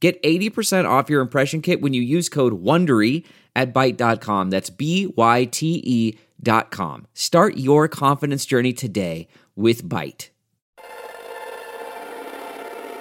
Get 0.00 0.22
80% 0.22 0.88
off 0.88 1.10
your 1.10 1.20
impression 1.20 1.60
kit 1.60 1.80
when 1.80 1.92
you 1.92 2.02
use 2.02 2.28
code 2.28 2.62
WONDERY 2.62 3.24
at 3.56 3.74
Byte.com. 3.74 4.50
That's 4.50 4.70
B-Y-T-E 4.70 6.18
dot 6.40 6.70
com. 6.70 7.06
Start 7.14 7.56
your 7.56 7.88
confidence 7.88 8.46
journey 8.46 8.72
today 8.72 9.26
with 9.56 9.82
Byte. 9.88 10.28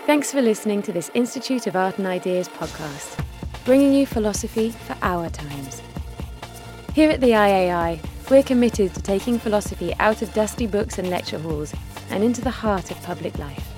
Thanks 0.08 0.32
for 0.32 0.42
listening 0.42 0.82
to 0.84 0.94
this 0.94 1.12
Institute 1.14 1.68
of 1.68 1.76
Art 1.76 1.98
and 1.98 2.08
Ideas 2.08 2.48
podcast, 2.48 3.24
bringing 3.66 3.94
you 3.94 4.06
philosophy 4.06 4.72
for 4.72 4.96
our 5.02 5.30
times. 5.30 5.82
Here 6.94 7.12
at 7.12 7.22
the 7.22 7.32
IAI, 7.32 8.00
we're 8.32 8.42
committed 8.42 8.94
to 8.96 9.02
taking 9.02 9.38
philosophy 9.38 9.94
out 10.00 10.22
of 10.22 10.34
dusty 10.34 10.66
books 10.66 10.98
and 10.98 11.10
lecture 11.10 11.38
halls 11.38 11.74
and 12.10 12.24
into 12.24 12.42
the 12.42 12.50
heart 12.50 12.90
of 12.90 13.02
public 13.04 13.38
life. 13.38 13.77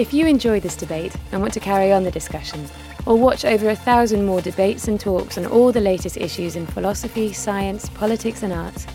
If 0.00 0.14
you 0.14 0.26
enjoy 0.26 0.60
this 0.60 0.76
debate 0.76 1.14
and 1.30 1.42
want 1.42 1.52
to 1.52 1.60
carry 1.60 1.92
on 1.92 2.04
the 2.04 2.10
discussion, 2.10 2.66
or 3.04 3.18
watch 3.18 3.44
over 3.44 3.68
a 3.68 3.76
thousand 3.76 4.24
more 4.24 4.40
debates 4.40 4.88
and 4.88 4.98
talks 4.98 5.36
on 5.36 5.44
all 5.44 5.72
the 5.72 5.80
latest 5.82 6.16
issues 6.16 6.56
in 6.56 6.66
philosophy, 6.66 7.34
science, 7.34 7.90
politics, 7.90 8.42
and 8.42 8.50
arts, 8.50 8.86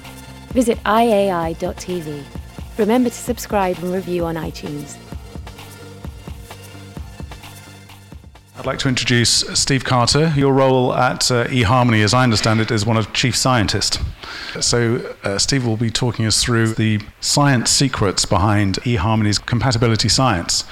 visit 0.49 0.79
iai.tv. 0.83 2.23
Remember 2.79 3.09
to 3.11 3.15
subscribe 3.15 3.77
and 3.83 3.93
review 3.93 4.25
on 4.25 4.33
iTunes. 4.33 4.97
I'd 8.57 8.65
like 8.65 8.79
to 8.79 8.89
introduce 8.89 9.29
Steve 9.53 9.83
Carter. 9.83 10.33
Your 10.35 10.53
role 10.53 10.91
at 10.91 11.29
uh, 11.29 11.45
eHarmony, 11.45 12.03
as 12.03 12.15
I 12.15 12.23
understand 12.23 12.61
it, 12.61 12.71
is 12.71 12.83
one 12.83 12.97
of 12.97 13.13
chief 13.13 13.35
scientist. 13.35 14.01
So, 14.59 15.15
uh, 15.23 15.37
Steve 15.37 15.67
will 15.67 15.77
be 15.77 15.91
talking 15.91 16.25
us 16.25 16.41
through 16.41 16.73
the 16.73 16.99
science 17.19 17.69
secrets 17.69 18.25
behind 18.25 18.77
eHarmony's 18.77 19.37
compatibility 19.37 20.09
science 20.09 20.63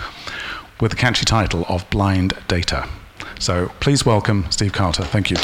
with 0.83 0.91
the 0.91 0.97
catchy 0.97 1.23
title 1.23 1.63
of 1.69 1.89
Blind 1.89 2.33
Data. 2.49 2.85
So, 3.39 3.71
please 3.79 4.05
welcome 4.05 4.45
Steve 4.49 4.73
Carter. 4.73 5.05
Thank 5.05 5.31
you. 5.31 5.37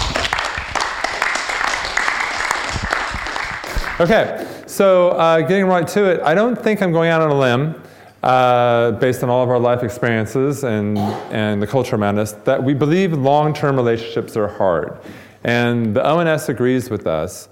Okay, 4.02 4.46
so 4.66 5.12
uh, 5.12 5.40
getting 5.40 5.64
right 5.64 5.88
to 5.88 6.12
it, 6.12 6.20
I 6.24 6.36
don't 6.36 6.62
think 6.62 6.82
I'm 6.82 6.92
going 6.92 7.10
out 7.10 7.22
on 7.22 7.32
a 7.32 7.40
limb. 7.40 7.82
Uh, 8.22 8.92
based 8.92 9.24
on 9.24 9.30
all 9.30 9.42
of 9.42 9.50
our 9.50 9.58
life 9.58 9.82
experiences 9.82 10.66
and, 10.66 10.98
and 11.32 11.62
the 11.62 11.68
culture 11.68 11.96
around 11.96 12.20
us, 12.20 12.34
that 12.34 12.62
we 12.62 12.74
believe 12.74 13.14
long 13.14 13.54
term 13.54 13.78
relationships 13.78 14.36
are 14.36 14.50
hard. 14.50 15.00
And 15.46 15.96
the 15.96 16.06
ONS 16.06 16.50
agrees 16.50 16.90
with 16.90 17.08
us. 17.08 17.48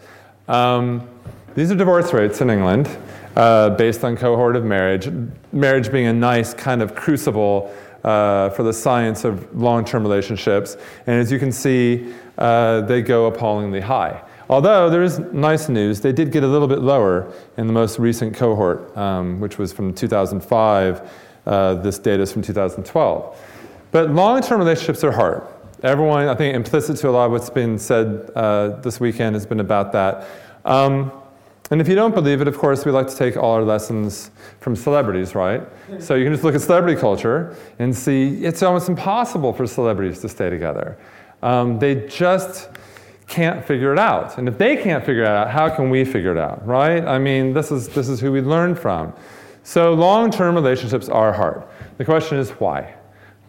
Um, 0.49 1.07
these 1.55 1.71
are 1.71 1.75
divorce 1.75 2.11
rates 2.11 2.41
in 2.41 2.49
England 2.49 2.89
uh, 3.37 3.69
based 3.69 4.03
on 4.03 4.17
cohort 4.17 4.55
of 4.55 4.65
marriage, 4.65 5.09
marriage 5.51 5.91
being 5.91 6.07
a 6.07 6.13
nice 6.13 6.55
kind 6.55 6.81
of 6.81 6.95
crucible 6.95 7.71
uh, 8.03 8.49
for 8.49 8.63
the 8.63 8.73
science 8.73 9.23
of 9.23 9.55
long 9.55 9.85
term 9.85 10.01
relationships. 10.01 10.75
And 11.05 11.19
as 11.19 11.31
you 11.31 11.37
can 11.37 11.51
see, 11.51 12.11
uh, 12.39 12.81
they 12.81 13.03
go 13.03 13.27
appallingly 13.27 13.79
high. 13.79 14.23
Although 14.49 14.89
there 14.89 15.03
is 15.03 15.19
nice 15.19 15.69
news, 15.69 16.01
they 16.01 16.11
did 16.11 16.31
get 16.31 16.43
a 16.43 16.47
little 16.47 16.67
bit 16.67 16.79
lower 16.79 17.31
in 17.57 17.67
the 17.67 17.73
most 17.73 17.99
recent 17.99 18.35
cohort, 18.35 18.95
um, 18.97 19.39
which 19.39 19.59
was 19.59 19.71
from 19.71 19.93
2005. 19.93 21.11
Uh, 21.45 21.75
this 21.75 21.99
data 21.99 22.23
is 22.23 22.31
from 22.31 22.41
2012. 22.41 23.39
But 23.91 24.09
long 24.09 24.41
term 24.41 24.57
relationships 24.57 25.03
are 25.03 25.11
hard. 25.11 25.43
Everyone, 25.83 26.27
I 26.27 26.33
think, 26.33 26.55
implicit 26.55 26.97
to 26.97 27.09
a 27.09 27.11
lot 27.11 27.25
of 27.25 27.33
what's 27.33 27.51
been 27.51 27.77
said 27.77 28.31
uh, 28.33 28.69
this 28.81 28.99
weekend 28.99 29.35
has 29.35 29.45
been 29.45 29.59
about 29.59 29.91
that. 29.91 30.27
Um, 30.65 31.11
and 31.69 31.81
if 31.81 31.87
you 31.87 31.95
don't 31.95 32.15
believe 32.15 32.41
it, 32.41 32.47
of 32.47 32.57
course, 32.57 32.85
we 32.85 32.91
like 32.91 33.07
to 33.07 33.15
take 33.15 33.35
all 33.35 33.51
our 33.51 33.63
lessons 33.63 34.31
from 34.59 34.75
celebrities, 34.75 35.35
right? 35.35 35.61
So 36.01 36.15
you 36.15 36.23
can 36.23 36.31
just 36.31 36.43
look 36.43 36.55
at 36.55 36.61
celebrity 36.61 36.99
culture 36.99 37.55
and 37.79 37.93
see 37.95 38.45
it's 38.45 38.63
almost 38.63 38.87
impossible 38.87 39.51
for 39.51 39.67
celebrities 39.67 40.19
to 40.21 40.29
stay 40.29 40.49
together. 40.49 40.97
Um, 41.41 41.77
they 41.77 42.07
just 42.07 42.69
can't 43.27 43.65
figure 43.65 43.91
it 43.91 43.99
out. 43.99 44.37
And 44.37 44.47
if 44.47 44.57
they 44.57 44.77
can't 44.77 45.05
figure 45.05 45.23
it 45.23 45.27
out, 45.27 45.49
how 45.49 45.69
can 45.69 45.89
we 45.89 46.05
figure 46.05 46.31
it 46.31 46.37
out, 46.37 46.65
right? 46.65 47.05
I 47.05 47.19
mean, 47.19 47.53
this 47.53 47.71
is, 47.71 47.89
this 47.89 48.07
is 48.07 48.21
who 48.21 48.31
we 48.31 48.41
learn 48.41 48.73
from. 48.73 49.13
So 49.63 49.93
long 49.93 50.31
term 50.31 50.55
relationships 50.55 51.09
are 51.09 51.33
hard. 51.33 51.63
The 51.97 52.05
question 52.05 52.37
is 52.37 52.51
why? 52.51 52.95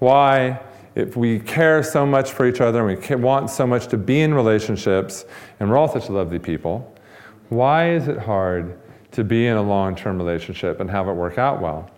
Why, 0.00 0.60
if 0.96 1.16
we 1.16 1.38
care 1.38 1.84
so 1.84 2.04
much 2.04 2.32
for 2.32 2.46
each 2.46 2.60
other 2.60 2.88
and 2.88 2.98
we 2.98 3.14
want 3.14 3.50
so 3.50 3.66
much 3.66 3.86
to 3.88 3.96
be 3.96 4.22
in 4.22 4.34
relationships, 4.34 5.24
and 5.60 5.70
we're 5.70 5.76
all 5.76 5.86
such 5.86 6.10
lovely 6.10 6.40
people, 6.40 6.92
why 7.48 7.90
is 7.90 8.08
it 8.08 8.18
hard 8.18 8.78
to 9.12 9.24
be 9.24 9.46
in 9.46 9.56
a 9.56 9.62
long 9.62 9.96
term 9.96 10.18
relationship 10.18 10.80
and 10.80 10.90
have 10.90 11.08
it 11.08 11.12
work 11.12 11.38
out 11.38 11.60
well? 11.60 11.90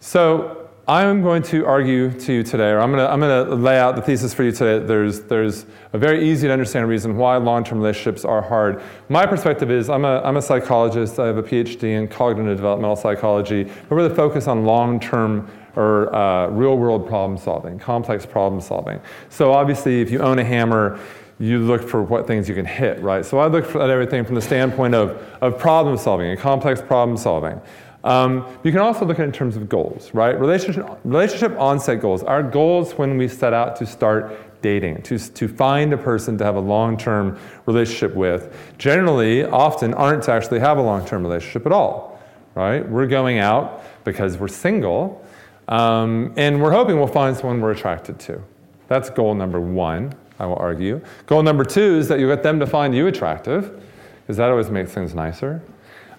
So, 0.00 0.62
I'm 0.88 1.22
going 1.22 1.44
to 1.44 1.64
argue 1.64 2.10
to 2.10 2.32
you 2.32 2.42
today, 2.42 2.70
or 2.70 2.80
I'm 2.80 2.90
going 2.90 3.06
to, 3.06 3.08
I'm 3.08 3.20
going 3.20 3.46
to 3.46 3.54
lay 3.54 3.78
out 3.78 3.94
the 3.94 4.02
thesis 4.02 4.34
for 4.34 4.42
you 4.42 4.50
today. 4.50 4.84
There's, 4.84 5.20
there's 5.20 5.64
a 5.92 5.98
very 5.98 6.28
easy 6.28 6.48
to 6.48 6.52
understand 6.52 6.88
reason 6.88 7.16
why 7.16 7.36
long 7.36 7.62
term 7.62 7.78
relationships 7.78 8.24
are 8.24 8.42
hard. 8.42 8.82
My 9.08 9.24
perspective 9.24 9.70
is 9.70 9.88
I'm 9.88 10.04
a, 10.04 10.20
I'm 10.22 10.36
a 10.36 10.42
psychologist, 10.42 11.20
I 11.20 11.26
have 11.28 11.36
a 11.36 11.42
PhD 11.42 11.84
in 11.84 12.08
cognitive 12.08 12.56
developmental 12.56 12.96
psychology, 12.96 13.62
but 13.88 13.94
really 13.94 14.12
focus 14.12 14.48
on 14.48 14.64
long 14.64 14.98
term 14.98 15.48
or 15.76 16.12
uh, 16.14 16.48
real 16.48 16.76
world 16.76 17.06
problem 17.06 17.38
solving, 17.38 17.78
complex 17.78 18.26
problem 18.26 18.60
solving. 18.60 19.00
So, 19.28 19.52
obviously, 19.52 20.00
if 20.00 20.10
you 20.10 20.18
own 20.18 20.40
a 20.40 20.44
hammer, 20.44 20.98
you 21.42 21.58
look 21.58 21.82
for 21.82 22.02
what 22.02 22.26
things 22.28 22.48
you 22.48 22.54
can 22.54 22.64
hit, 22.64 23.00
right? 23.00 23.24
So, 23.26 23.38
I 23.38 23.48
look 23.48 23.74
at 23.74 23.90
everything 23.90 24.24
from 24.24 24.36
the 24.36 24.42
standpoint 24.42 24.94
of, 24.94 25.20
of 25.40 25.58
problem 25.58 25.96
solving 25.96 26.30
and 26.30 26.38
complex 26.38 26.80
problem 26.80 27.16
solving. 27.16 27.60
Um, 28.04 28.46
you 28.62 28.70
can 28.70 28.80
also 28.80 29.04
look 29.04 29.18
at 29.18 29.22
it 29.22 29.26
in 29.26 29.32
terms 29.32 29.56
of 29.56 29.68
goals, 29.68 30.12
right? 30.14 30.38
Relationship, 30.38 30.86
relationship 31.04 31.58
onset 31.58 32.00
goals. 32.00 32.22
Our 32.22 32.42
goals 32.42 32.92
when 32.94 33.16
we 33.16 33.28
set 33.28 33.52
out 33.52 33.76
to 33.76 33.86
start 33.86 34.60
dating, 34.62 35.02
to, 35.02 35.18
to 35.18 35.48
find 35.48 35.92
a 35.92 35.98
person 35.98 36.38
to 36.38 36.44
have 36.44 36.54
a 36.54 36.60
long 36.60 36.96
term 36.96 37.38
relationship 37.66 38.14
with, 38.14 38.56
generally, 38.78 39.44
often 39.44 39.94
aren't 39.94 40.22
to 40.24 40.32
actually 40.32 40.60
have 40.60 40.78
a 40.78 40.82
long 40.82 41.04
term 41.04 41.24
relationship 41.24 41.66
at 41.66 41.72
all, 41.72 42.20
right? 42.54 42.88
We're 42.88 43.08
going 43.08 43.38
out 43.38 43.84
because 44.04 44.38
we're 44.38 44.48
single, 44.48 45.24
um, 45.68 46.34
and 46.36 46.62
we're 46.62 46.72
hoping 46.72 46.98
we'll 46.98 47.06
find 47.08 47.36
someone 47.36 47.60
we're 47.60 47.72
attracted 47.72 48.18
to. 48.20 48.42
That's 48.88 49.10
goal 49.10 49.34
number 49.34 49.60
one, 49.60 50.14
I 50.42 50.46
will 50.46 50.56
argue. 50.56 51.00
Goal 51.26 51.44
number 51.44 51.64
two 51.64 51.98
is 51.98 52.08
that 52.08 52.18
you 52.18 52.26
get 52.26 52.42
them 52.42 52.58
to 52.58 52.66
find 52.66 52.92
you 52.92 53.06
attractive, 53.06 53.80
because 54.22 54.36
that 54.38 54.50
always 54.50 54.70
makes 54.70 54.90
things 54.90 55.14
nicer. 55.14 55.62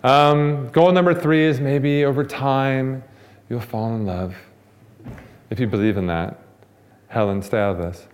Um, 0.02 0.70
goal 0.70 0.94
number 0.94 1.14
three 1.14 1.44
is 1.44 1.60
maybe 1.60 2.06
over 2.06 2.24
time 2.24 3.04
you'll 3.50 3.60
fall 3.60 3.94
in 3.96 4.06
love. 4.06 4.34
If 5.50 5.60
you 5.60 5.68
believe 5.68 5.98
in 5.98 6.08
that, 6.08 6.40
Helen, 7.10 7.42
stay 7.42 7.60
out 7.60 7.76
of 7.76 7.78
this. 7.80 8.08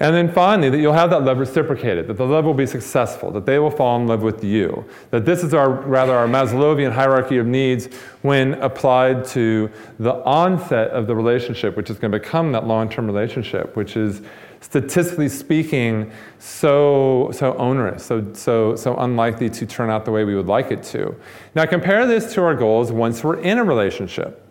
And 0.00 0.14
then 0.14 0.32
finally, 0.32 0.70
that 0.70 0.78
you'll 0.78 0.92
have 0.94 1.10
that 1.10 1.24
love 1.24 1.38
reciprocated, 1.38 2.06
that 2.06 2.16
the 2.16 2.24
love 2.24 2.44
will 2.44 2.54
be 2.54 2.66
successful, 2.66 3.30
that 3.32 3.44
they 3.44 3.58
will 3.58 3.70
fall 3.70 4.00
in 4.00 4.06
love 4.06 4.22
with 4.22 4.42
you. 4.42 4.84
That 5.10 5.26
this 5.26 5.42
is 5.42 5.52
our, 5.52 5.70
rather, 5.70 6.14
our 6.14 6.26
Maslowian 6.26 6.92
hierarchy 6.92 7.36
of 7.36 7.46
needs 7.46 7.86
when 8.22 8.54
applied 8.54 9.24
to 9.26 9.70
the 9.98 10.14
onset 10.24 10.90
of 10.90 11.06
the 11.06 11.14
relationship, 11.14 11.76
which 11.76 11.90
is 11.90 11.98
going 11.98 12.12
to 12.12 12.18
become 12.18 12.52
that 12.52 12.66
long 12.66 12.88
term 12.88 13.06
relationship, 13.06 13.76
which 13.76 13.96
is 13.96 14.22
statistically 14.60 15.28
speaking, 15.28 16.10
so, 16.38 17.30
so 17.32 17.54
onerous, 17.54 18.04
so, 18.04 18.32
so, 18.32 18.74
so 18.76 18.96
unlikely 18.96 19.48
to 19.50 19.66
turn 19.66 19.90
out 19.90 20.04
the 20.04 20.10
way 20.10 20.24
we 20.24 20.34
would 20.34 20.46
like 20.46 20.70
it 20.70 20.82
to. 20.82 21.14
Now, 21.54 21.64
compare 21.66 22.06
this 22.06 22.32
to 22.34 22.42
our 22.42 22.54
goals 22.54 22.90
once 22.92 23.22
we're 23.22 23.40
in 23.40 23.58
a 23.58 23.64
relationship. 23.64 24.44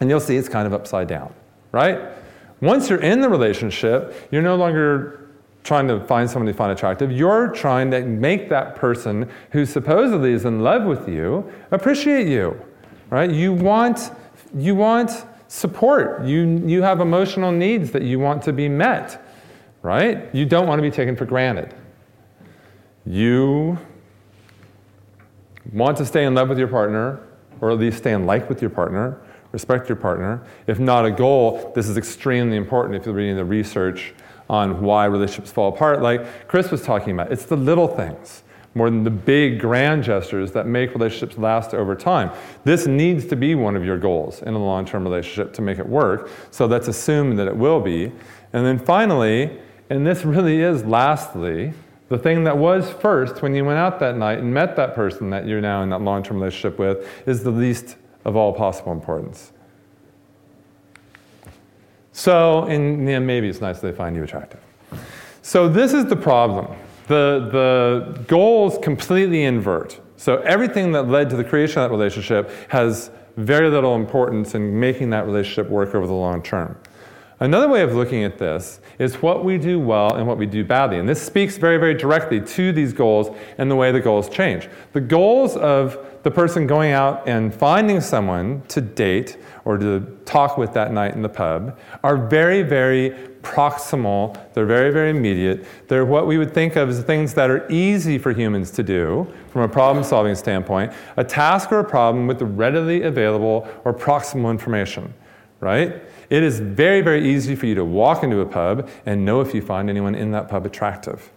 And 0.00 0.10
you'll 0.10 0.20
see 0.20 0.36
it's 0.36 0.48
kind 0.48 0.66
of 0.66 0.72
upside 0.72 1.08
down, 1.08 1.32
right? 1.72 2.00
Once 2.60 2.88
you're 2.88 3.00
in 3.00 3.20
the 3.20 3.28
relationship, 3.28 4.28
you're 4.30 4.42
no 4.42 4.56
longer 4.56 5.28
trying 5.64 5.88
to 5.88 6.00
find 6.04 6.28
someone 6.28 6.46
you 6.46 6.52
find 6.52 6.72
attractive. 6.72 7.10
You're 7.10 7.48
trying 7.48 7.90
to 7.90 8.04
make 8.04 8.48
that 8.50 8.76
person 8.76 9.30
who 9.50 9.64
supposedly 9.64 10.32
is 10.32 10.44
in 10.44 10.60
love 10.60 10.84
with 10.84 11.08
you 11.08 11.50
appreciate 11.70 12.28
you, 12.28 12.60
right? 13.10 13.30
You 13.30 13.52
want, 13.52 14.10
you 14.54 14.74
want 14.74 15.24
support. 15.48 16.24
You, 16.24 16.62
you 16.66 16.82
have 16.82 17.00
emotional 17.00 17.52
needs 17.52 17.90
that 17.92 18.02
you 18.02 18.18
want 18.18 18.42
to 18.44 18.52
be 18.52 18.68
met, 18.68 19.24
right? 19.82 20.34
You 20.34 20.46
don't 20.46 20.66
want 20.66 20.78
to 20.78 20.82
be 20.82 20.90
taken 20.90 21.16
for 21.16 21.24
granted. 21.24 21.74
You 23.06 23.78
want 25.72 25.96
to 25.98 26.06
stay 26.06 26.24
in 26.24 26.34
love 26.34 26.48
with 26.48 26.58
your 26.58 26.68
partner, 26.68 27.20
or 27.60 27.70
at 27.70 27.78
least 27.78 27.98
stay 27.98 28.12
in 28.12 28.26
like 28.26 28.48
with 28.48 28.60
your 28.60 28.70
partner, 28.70 29.20
respect 29.52 29.88
your 29.88 29.96
partner. 29.96 30.44
If 30.66 30.78
not 30.78 31.06
a 31.06 31.10
goal, 31.10 31.72
this 31.74 31.88
is 31.88 31.96
extremely 31.96 32.56
important 32.56 32.96
if 32.96 33.06
you're 33.06 33.14
reading 33.14 33.36
the 33.36 33.44
research 33.44 34.14
on 34.50 34.82
why 34.82 35.06
relationships 35.06 35.50
fall 35.50 35.72
apart, 35.72 36.02
like 36.02 36.48
Chris 36.48 36.70
was 36.70 36.82
talking 36.82 37.14
about. 37.14 37.32
It's 37.32 37.46
the 37.46 37.56
little 37.56 37.88
things 37.88 38.42
more 38.74 38.90
than 38.90 39.04
the 39.04 39.10
big 39.10 39.60
grand 39.60 40.02
gestures 40.02 40.52
that 40.52 40.66
make 40.66 40.92
relationships 40.94 41.38
last 41.38 41.74
over 41.74 41.94
time. 41.94 42.30
This 42.64 42.86
needs 42.86 43.26
to 43.26 43.36
be 43.36 43.54
one 43.54 43.76
of 43.76 43.84
your 43.84 43.98
goals 43.98 44.42
in 44.42 44.54
a 44.54 44.58
long 44.58 44.84
term 44.84 45.04
relationship 45.04 45.52
to 45.54 45.62
make 45.62 45.78
it 45.78 45.88
work. 45.88 46.28
So 46.50 46.66
let's 46.66 46.88
assume 46.88 47.36
that 47.36 47.46
it 47.46 47.56
will 47.56 47.80
be. 47.80 48.12
And 48.52 48.66
then 48.66 48.78
finally, 48.78 49.58
and 49.90 50.06
this 50.06 50.24
really 50.24 50.60
is 50.60 50.84
lastly, 50.84 51.72
the 52.08 52.18
thing 52.18 52.44
that 52.44 52.56
was 52.56 52.90
first 52.90 53.42
when 53.42 53.54
you 53.54 53.64
went 53.64 53.78
out 53.78 53.98
that 54.00 54.16
night 54.16 54.38
and 54.38 54.52
met 54.52 54.76
that 54.76 54.94
person 54.94 55.30
that 55.30 55.46
you're 55.46 55.60
now 55.60 55.82
in 55.82 55.88
that 55.90 56.00
long 56.00 56.22
term 56.22 56.38
relationship 56.38 56.78
with 56.78 57.08
is 57.26 57.42
the 57.42 57.50
least 57.50 57.96
of 58.24 58.36
all 58.36 58.52
possible 58.52 58.92
importance. 58.92 59.52
So, 62.12 62.64
and 62.64 63.08
yeah, 63.08 63.18
maybe 63.18 63.48
it's 63.48 63.60
nice 63.60 63.80
they 63.80 63.92
find 63.92 64.14
you 64.14 64.22
attractive. 64.22 64.60
So, 65.42 65.68
this 65.68 65.92
is 65.92 66.06
the 66.06 66.16
problem. 66.16 66.74
The, 67.06 67.48
the 67.52 68.24
goals 68.26 68.78
completely 68.78 69.44
invert. 69.44 70.00
So, 70.16 70.38
everything 70.38 70.92
that 70.92 71.08
led 71.08 71.28
to 71.30 71.36
the 71.36 71.44
creation 71.44 71.82
of 71.82 71.90
that 71.90 71.94
relationship 71.94 72.50
has 72.68 73.10
very 73.36 73.68
little 73.68 73.94
importance 73.94 74.54
in 74.54 74.78
making 74.78 75.10
that 75.10 75.26
relationship 75.26 75.68
work 75.68 75.94
over 75.94 76.06
the 76.06 76.12
long 76.12 76.42
term. 76.42 76.76
Another 77.40 77.68
way 77.68 77.82
of 77.82 77.94
looking 77.94 78.22
at 78.22 78.38
this 78.38 78.80
is 78.98 79.16
what 79.16 79.44
we 79.44 79.58
do 79.58 79.80
well 79.80 80.14
and 80.14 80.26
what 80.26 80.38
we 80.38 80.46
do 80.46 80.64
badly. 80.64 80.98
And 80.98 81.08
this 81.08 81.20
speaks 81.20 81.56
very, 81.56 81.78
very 81.78 81.94
directly 81.94 82.40
to 82.40 82.72
these 82.72 82.92
goals 82.92 83.36
and 83.58 83.70
the 83.70 83.76
way 83.76 83.90
the 83.90 84.00
goals 84.00 84.28
change. 84.28 84.68
The 84.92 85.00
goals 85.00 85.56
of 85.56 85.98
the 86.24 86.30
person 86.30 86.66
going 86.66 86.92
out 86.92 87.28
and 87.28 87.54
finding 87.54 88.00
someone 88.00 88.62
to 88.68 88.80
date 88.80 89.36
or 89.64 89.76
to 89.76 90.00
talk 90.24 90.58
with 90.58 90.72
that 90.72 90.90
night 90.90 91.14
in 91.14 91.22
the 91.22 91.28
pub 91.28 91.78
are 92.02 92.16
very, 92.16 92.62
very 92.62 93.10
proximal. 93.42 94.36
They're 94.54 94.64
very, 94.64 94.90
very 94.90 95.10
immediate. 95.10 95.66
They're 95.86 96.06
what 96.06 96.26
we 96.26 96.38
would 96.38 96.54
think 96.54 96.76
of 96.76 96.88
as 96.88 97.02
things 97.02 97.34
that 97.34 97.50
are 97.50 97.70
easy 97.70 98.16
for 98.16 98.32
humans 98.32 98.70
to 98.72 98.82
do 98.82 99.30
from 99.50 99.62
a 99.62 99.68
problem 99.68 100.02
solving 100.02 100.34
standpoint 100.34 100.92
a 101.18 101.24
task 101.24 101.70
or 101.70 101.80
a 101.80 101.84
problem 101.84 102.26
with 102.26 102.40
readily 102.40 103.02
available 103.02 103.68
or 103.84 103.92
proximal 103.92 104.50
information, 104.50 105.12
right? 105.60 106.02
It 106.30 106.42
is 106.42 106.58
very, 106.58 107.02
very 107.02 107.28
easy 107.28 107.54
for 107.54 107.66
you 107.66 107.74
to 107.74 107.84
walk 107.84 108.22
into 108.22 108.40
a 108.40 108.46
pub 108.46 108.88
and 109.04 109.26
know 109.26 109.42
if 109.42 109.54
you 109.54 109.60
find 109.60 109.90
anyone 109.90 110.14
in 110.14 110.30
that 110.30 110.48
pub 110.48 110.64
attractive, 110.64 111.30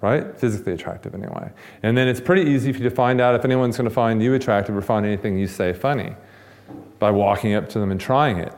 right? 0.00 0.36
Physically 0.38 0.72
attractive, 0.72 1.14
anyway. 1.14 1.50
And 1.82 1.96
then 1.96 2.08
it's 2.08 2.20
pretty 2.20 2.50
easy 2.50 2.72
for 2.72 2.78
you 2.78 2.88
to 2.88 2.94
find 2.94 3.20
out 3.20 3.34
if 3.34 3.44
anyone's 3.44 3.76
going 3.76 3.88
to 3.88 3.94
find 3.94 4.22
you 4.22 4.34
attractive 4.34 4.76
or 4.76 4.82
find 4.82 5.04
anything 5.04 5.38
you 5.38 5.46
say 5.46 5.72
funny 5.72 6.14
by 6.98 7.10
walking 7.10 7.54
up 7.54 7.68
to 7.70 7.78
them 7.78 7.90
and 7.90 8.00
trying 8.00 8.38
it. 8.38 8.54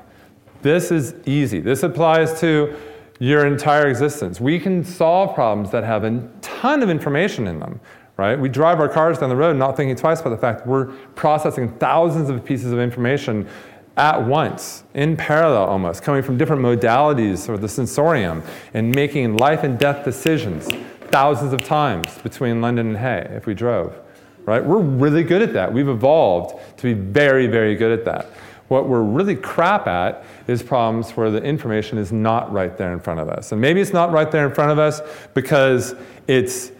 This 0.63 0.93
is 0.93 1.15
easy. 1.27 1.59
This 1.59 1.83
applies 1.83 2.39
to 2.41 2.77
your 3.19 3.47
entire 3.47 3.89
existence. 3.89 4.41
We 4.41 4.59
can 4.59 4.85
solve 4.85 5.35
problems 5.35 5.71
that 5.71 5.85
have 5.85 6.05
a 6.05 6.29
ton 6.41 6.83
of 6.83 6.91
information 6.91 7.47
in 7.47 7.59
them, 7.59 7.81
right? 8.17 8.39
We 8.39 8.49
drive 8.49 8.81
our 8.81 8.89
cars 8.89 9.19
down 9.19 9.29
the 9.29 9.37
road 9.37 9.57
not 9.57 9.77
thinking 9.77 9.97
twice 9.97 10.21
about 10.21 10.31
the 10.31 10.39
fact 10.39 10.67
we're 10.67 10.87
processing 11.15 11.73
thousands 11.79 12.31
of 12.31 12.45
pieces 12.45 12.73
of 12.73 12.79
information 12.79 13.49
at 13.97 14.25
once, 14.25 14.85
in 14.95 15.17
parallel 15.17 15.65
almost, 15.65 16.03
coming 16.03 16.23
from 16.23 16.39
different 16.39 16.63
modalities 16.63 17.49
or 17.49 17.59
the 17.59 17.69
sensorium, 17.69 18.43
and 18.73 18.95
making 18.95 19.37
life 19.37 19.65
and 19.65 19.79
death 19.79 20.05
decisions 20.05 20.69
thousands 21.13 21.53
of 21.53 21.63
times 21.63 22.19
between 22.19 22.61
London 22.61 22.89
and 22.89 22.97
Hay 22.97 23.29
if 23.37 23.47
we 23.47 23.55
drove. 23.55 23.97
Right? 24.45 24.65
We're 24.65 24.81
really 24.81 25.23
good 25.23 25.43
at 25.43 25.53
that. 25.53 25.73
We've 25.73 25.89
evolved 25.89 26.59
to 26.79 26.83
be 26.83 26.95
very, 26.95 27.47
very 27.47 27.77
good 27.77 27.97
at 27.97 28.05
that. 28.07 28.33
What 28.67 28.89
we're 28.89 29.03
really 29.03 29.37
crap 29.37 29.87
at 29.87 30.25
is 30.49 30.63
problems 30.63 31.11
where 31.11 31.31
the 31.31 31.43
information 31.43 31.99
is 31.99 32.11
not 32.11 32.51
right 32.51 32.77
there 32.77 32.93
in 32.93 32.99
front 33.01 33.21
of 33.21 33.29
us. 33.29 33.53
And 33.53 33.61
maybe 33.61 33.81
it's 33.81 33.93
not 33.93 34.11
right 34.11 34.31
there 34.31 34.49
in 34.49 34.55
front 34.55 34.73
of 34.73 34.79
us 34.79 35.01
because 35.35 35.95
it's 36.27 36.73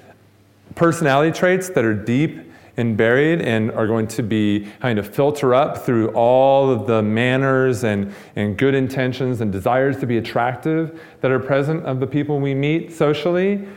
personality 0.75 1.39
traits 1.39 1.69
that 1.69 1.85
are 1.85 1.95
deep 1.95 2.51
and 2.79 2.97
buried 2.97 3.43
and 3.43 3.71
are 3.73 3.87
going 3.87 4.09
to 4.09 4.23
be 4.23 4.67
kind 4.81 4.99
of 4.99 5.15
filter 5.15 5.55
up 5.55 5.85
through 5.85 6.09
all 6.13 6.71
of 6.71 6.87
the 6.87 7.03
manners 7.03 7.85
and, 7.85 8.13
and 8.37 8.57
good 8.57 8.75
intentions 8.75 9.43
and 9.43 9.53
desires 9.53 9.99
to 9.99 10.07
be 10.07 10.17
attractive 10.17 11.01
that 11.21 11.31
are 11.31 11.39
present 11.39 11.85
of 11.85 12.01
the 12.01 12.07
people 12.07 12.41
we 12.41 12.55
meet 12.55 12.91
socially. 12.91 13.69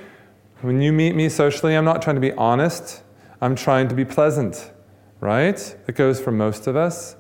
When 0.66 0.82
you 0.82 0.92
meet 0.92 1.16
me 1.16 1.30
socially, 1.30 1.76
I'm 1.76 1.86
not 1.86 2.02
trying 2.02 2.16
to 2.16 2.20
be 2.20 2.32
honest, 2.32 3.04
I'm 3.40 3.56
trying 3.56 3.88
to 3.90 3.94
be 3.94 4.04
pleasant, 4.04 4.72
right? 5.20 5.58
That 5.86 5.92
goes 5.92 6.20
for 6.20 6.32
most 6.32 6.66
of 6.66 6.76
us. 6.76 7.16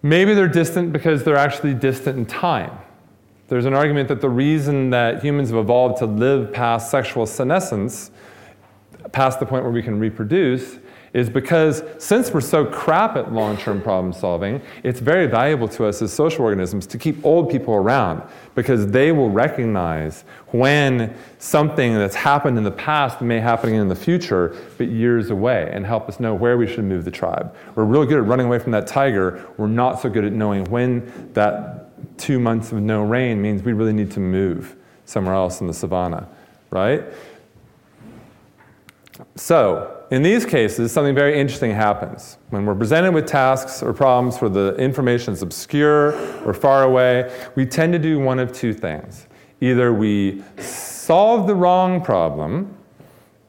Maybe 0.00 0.32
they're 0.32 0.48
distant 0.48 0.94
because 0.94 1.24
they're 1.24 1.36
actually 1.36 1.74
distant 1.74 2.16
in 2.16 2.24
time. 2.24 2.72
There's 3.48 3.66
an 3.66 3.74
argument 3.74 4.08
that 4.08 4.22
the 4.22 4.30
reason 4.30 4.88
that 4.90 5.22
humans 5.22 5.50
have 5.50 5.58
evolved 5.58 5.98
to 5.98 6.06
live 6.06 6.54
past 6.54 6.90
sexual 6.90 7.26
senescence 7.26 8.10
past 9.12 9.38
the 9.38 9.44
point 9.44 9.62
where 9.62 9.72
we 9.72 9.82
can 9.82 9.98
reproduce 9.98 10.78
is 11.12 11.28
because 11.28 11.82
since 11.98 12.32
we're 12.32 12.40
so 12.40 12.64
crap 12.64 13.16
at 13.16 13.32
long 13.32 13.56
term 13.56 13.82
problem 13.82 14.12
solving, 14.12 14.60
it's 14.84 15.00
very 15.00 15.26
valuable 15.26 15.66
to 15.68 15.84
us 15.86 16.00
as 16.02 16.12
social 16.12 16.44
organisms 16.44 16.86
to 16.86 16.98
keep 16.98 17.24
old 17.24 17.50
people 17.50 17.74
around 17.74 18.22
because 18.54 18.86
they 18.86 19.10
will 19.10 19.30
recognize 19.30 20.22
when 20.48 21.16
something 21.38 21.94
that's 21.94 22.14
happened 22.14 22.56
in 22.58 22.64
the 22.64 22.70
past 22.70 23.20
may 23.20 23.40
happen 23.40 23.74
in 23.74 23.88
the 23.88 23.94
future, 23.94 24.56
but 24.78 24.88
years 24.88 25.30
away, 25.30 25.68
and 25.72 25.84
help 25.84 26.08
us 26.08 26.20
know 26.20 26.34
where 26.34 26.56
we 26.56 26.66
should 26.66 26.84
move 26.84 27.04
the 27.04 27.10
tribe. 27.10 27.54
We're 27.74 27.84
really 27.84 28.06
good 28.06 28.18
at 28.18 28.26
running 28.26 28.46
away 28.46 28.58
from 28.58 28.72
that 28.72 28.86
tiger, 28.86 29.46
we're 29.56 29.66
not 29.66 30.00
so 30.00 30.08
good 30.08 30.24
at 30.24 30.32
knowing 30.32 30.64
when 30.66 31.32
that 31.34 32.18
two 32.18 32.38
months 32.38 32.72
of 32.72 32.80
no 32.80 33.02
rain 33.02 33.40
means 33.42 33.62
we 33.62 33.72
really 33.72 33.92
need 33.92 34.10
to 34.12 34.20
move 34.20 34.76
somewhere 35.04 35.34
else 35.34 35.60
in 35.60 35.66
the 35.66 35.74
savannah, 35.74 36.28
right? 36.70 37.04
So, 39.36 39.99
in 40.10 40.22
these 40.22 40.44
cases, 40.44 40.90
something 40.90 41.14
very 41.14 41.38
interesting 41.38 41.70
happens. 41.70 42.38
When 42.50 42.66
we're 42.66 42.74
presented 42.74 43.12
with 43.12 43.26
tasks 43.26 43.80
or 43.82 43.92
problems 43.92 44.40
where 44.40 44.50
the 44.50 44.74
information 44.74 45.32
is 45.32 45.42
obscure 45.42 46.14
or 46.44 46.52
far 46.52 46.82
away, 46.82 47.32
we 47.54 47.64
tend 47.64 47.92
to 47.92 47.98
do 47.98 48.18
one 48.18 48.40
of 48.40 48.52
two 48.52 48.72
things. 48.72 49.28
Either 49.60 49.92
we 49.92 50.42
solve 50.58 51.46
the 51.46 51.54
wrong 51.54 52.02
problem, 52.02 52.76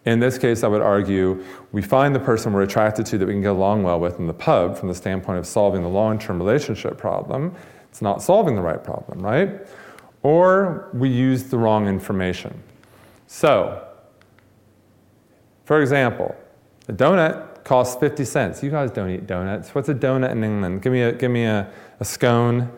in 0.05 0.19
this 0.19 0.37
case, 0.37 0.63
I 0.63 0.67
would 0.67 0.81
argue 0.81 1.43
we 1.71 1.81
find 1.81 2.13
the 2.13 2.19
person 2.19 2.53
we're 2.53 2.63
attracted 2.63 3.05
to 3.07 3.17
that 3.17 3.25
we 3.25 3.33
can 3.33 3.41
get 3.41 3.51
along 3.51 3.83
well 3.83 3.99
with 3.99 4.19
in 4.19 4.27
the 4.27 4.33
pub 4.33 4.77
from 4.77 4.87
the 4.87 4.95
standpoint 4.95 5.39
of 5.39 5.47
solving 5.47 5.81
the 5.81 5.89
long 5.89 6.19
term 6.19 6.37
relationship 6.37 6.97
problem. 6.97 7.55
It's 7.89 8.01
not 8.01 8.21
solving 8.21 8.55
the 8.55 8.61
right 8.61 8.83
problem, 8.83 9.19
right? 9.21 9.67
Or 10.23 10.89
we 10.93 11.09
use 11.09 11.45
the 11.45 11.57
wrong 11.57 11.87
information. 11.87 12.61
So, 13.27 13.87
for 15.65 15.81
example, 15.81 16.35
a 16.91 16.93
donut 16.93 17.63
costs 17.63 17.95
50 17.95 18.25
cents. 18.25 18.61
You 18.61 18.69
guys 18.69 18.91
don't 18.91 19.09
eat 19.09 19.25
donuts. 19.25 19.73
What's 19.73 19.87
a 19.87 19.95
donut 19.95 20.31
in 20.31 20.43
England? 20.43 20.81
Give 20.81 20.91
me 20.91 21.01
a, 21.03 21.13
give 21.13 21.31
me 21.31 21.45
a, 21.45 21.71
a 22.01 22.05
scone. 22.05 22.69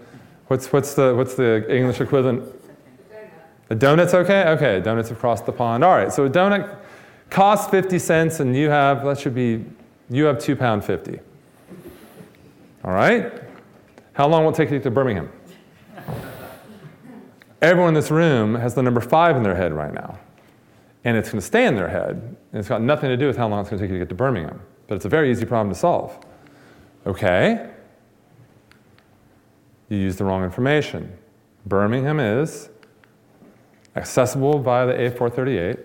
What's, 0.48 0.72
what's, 0.72 0.94
the, 0.94 1.16
what's 1.16 1.34
the 1.34 1.66
English 1.76 2.00
equivalent? 2.00 2.48
A 3.72 3.76
donut's 3.76 4.14
okay? 4.14 4.44
Okay, 4.50 4.80
donuts 4.82 5.10
across 5.10 5.42
the 5.42 5.52
pond. 5.52 5.84
All 5.84 5.96
right, 5.96 6.14
so 6.14 6.26
a 6.26 6.30
donut 6.30 6.78
costs 7.32 7.72
50 7.72 7.98
cents 7.98 8.40
and 8.40 8.56
you 8.56 8.70
have, 8.70 9.04
that 9.04 9.20
should 9.20 9.34
be, 9.34 9.66
you 10.12 10.26
have 10.26 10.38
two 10.38 10.56
pound 10.56 10.86
50. 10.86 11.20
All 12.84 12.94
right? 12.94 13.34
How 14.14 14.28
long 14.28 14.44
will 14.44 14.52
it 14.52 14.56
take 14.56 14.70
you 14.70 14.80
to 14.80 14.92
Birmingham? 14.92 15.32
Everyone 17.64 17.90
in 17.90 17.94
this 17.96 18.12
room 18.12 18.54
has 18.54 18.76
the 18.76 18.84
number 18.84 19.02
five 19.02 19.36
in 19.36 19.42
their 19.42 19.56
head 19.56 19.74
right 19.74 19.94
now 19.94 20.20
and 21.04 21.18
it's 21.18 21.30
going 21.30 21.40
to 21.40 21.46
stay 21.46 21.66
in 21.66 21.76
their 21.76 21.90
head. 21.90 22.16
And 22.52 22.60
it's 22.60 22.70
got 22.70 22.82
nothing 22.82 23.10
to 23.10 23.18
do 23.18 23.28
with 23.28 23.38
how 23.38 23.48
long 23.48 23.62
it's 23.62 23.70
going 23.70 23.80
to 23.80 23.86
take 23.86 23.92
you 23.92 24.00
to 24.00 24.06
get 24.06 24.10
to 24.10 24.16
Birmingham. 24.16 24.62
But 24.88 24.96
it's 24.96 25.06
a 25.06 25.10
very 25.10 25.32
easy 25.32 25.46
problem 25.46 25.74
to 25.74 25.80
solve. 25.80 26.18
Okay. 27.06 27.70
You 29.90 29.98
use 29.98 30.16
the 30.16 30.24
wrong 30.24 30.44
information. 30.44 31.18
Birmingham 31.66 32.20
is 32.20 32.70
accessible 33.96 34.60
via 34.60 34.88
the 34.88 34.94
A438, 34.94 35.84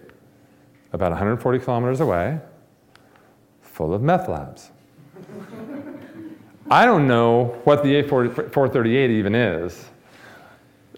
about 0.92 1.10
140 1.10 1.58
kilometers 1.58 2.00
away, 2.00 2.40
full 3.60 3.92
of 3.92 4.02
meth 4.02 4.28
labs. 4.28 4.70
I 6.70 6.84
don't 6.84 7.06
know 7.06 7.60
what 7.64 7.82
the 7.82 8.02
A438 8.02 9.10
even 9.10 9.34
is. 9.34 9.86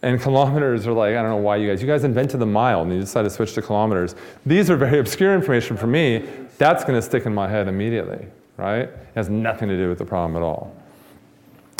And 0.02 0.20
kilometers 0.20 0.86
are 0.86 0.92
like, 0.92 1.10
I 1.10 1.22
don't 1.22 1.30
know 1.30 1.36
why 1.36 1.56
you 1.56 1.68
guys, 1.68 1.82
you 1.82 1.86
guys 1.86 2.04
invented 2.04 2.40
the 2.40 2.46
mile 2.46 2.82
and 2.82 2.92
you 2.92 3.00
decided 3.00 3.28
to 3.28 3.34
switch 3.34 3.52
to 3.54 3.62
kilometers. 3.62 4.14
These 4.46 4.70
are 4.70 4.76
very 4.76 4.98
obscure 5.04 5.34
information 5.34 5.76
for 5.76 5.86
me. 5.86 6.26
That's 6.58 6.84
going 6.84 6.98
to 6.98 7.02
stick 7.02 7.26
in 7.26 7.34
my 7.34 7.48
head 7.48 7.68
immediately, 7.68 8.26
right? 8.56 8.88
It 8.88 9.12
has 9.14 9.28
nothing 9.28 9.68
to 9.68 9.76
do 9.76 9.88
with 9.88 9.98
the 9.98 10.04
problem 10.04 10.36
at 10.36 10.42
all. 10.42 10.74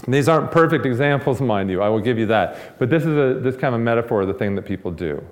these 0.07 0.29
aren't 0.29 0.51
perfect 0.51 0.85
examples, 0.85 1.41
mind 1.41 1.71
you, 1.71 1.83
I 1.83 1.89
will 1.89 2.01
give 2.01 2.19
you 2.19 2.27
that. 2.27 2.79
But 2.79 2.91
this 2.91 3.05
is 3.05 3.17
a, 3.17 3.41
this 3.41 3.57
kind 3.57 3.75
of 3.75 3.81
metaphor 3.81 4.23
of 4.23 4.29
the 4.29 4.35
thing 4.35 4.55
that 4.55 4.63
people 4.63 4.91
do. 4.91 5.25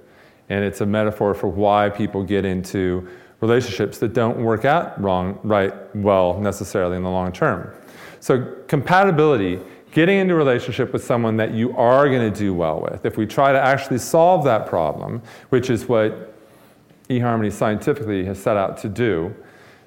And 0.48 0.64
it's 0.64 0.80
a 0.80 0.86
metaphor 0.86 1.34
for 1.34 1.48
why 1.48 1.90
people 1.90 2.24
get 2.24 2.46
into 2.46 3.06
relationships 3.40 3.98
that 3.98 4.14
don't 4.14 4.42
work 4.42 4.64
out 4.64 5.00
wrong, 5.00 5.38
right, 5.42 5.74
well 5.94 6.40
necessarily 6.40 6.96
in 6.96 7.02
the 7.02 7.10
long 7.10 7.32
term. 7.32 7.72
So 8.20 8.56
compatibility, 8.66 9.60
getting 9.92 10.18
into 10.18 10.34
a 10.34 10.36
relationship 10.36 10.92
with 10.92 11.04
someone 11.04 11.36
that 11.36 11.52
you 11.52 11.76
are 11.76 12.08
going 12.08 12.32
to 12.32 12.38
do 12.38 12.52
well 12.54 12.80
with. 12.80 13.04
If 13.04 13.16
we 13.16 13.26
try 13.26 13.52
to 13.52 13.60
actually 13.60 13.98
solve 13.98 14.44
that 14.44 14.66
problem, 14.66 15.22
which 15.48 15.70
is 15.70 15.86
what 15.86 16.34
eHarmony 17.08 17.52
scientifically 17.52 18.24
has 18.24 18.40
set 18.40 18.56
out 18.56 18.78
to 18.78 18.88
do, 18.88 19.34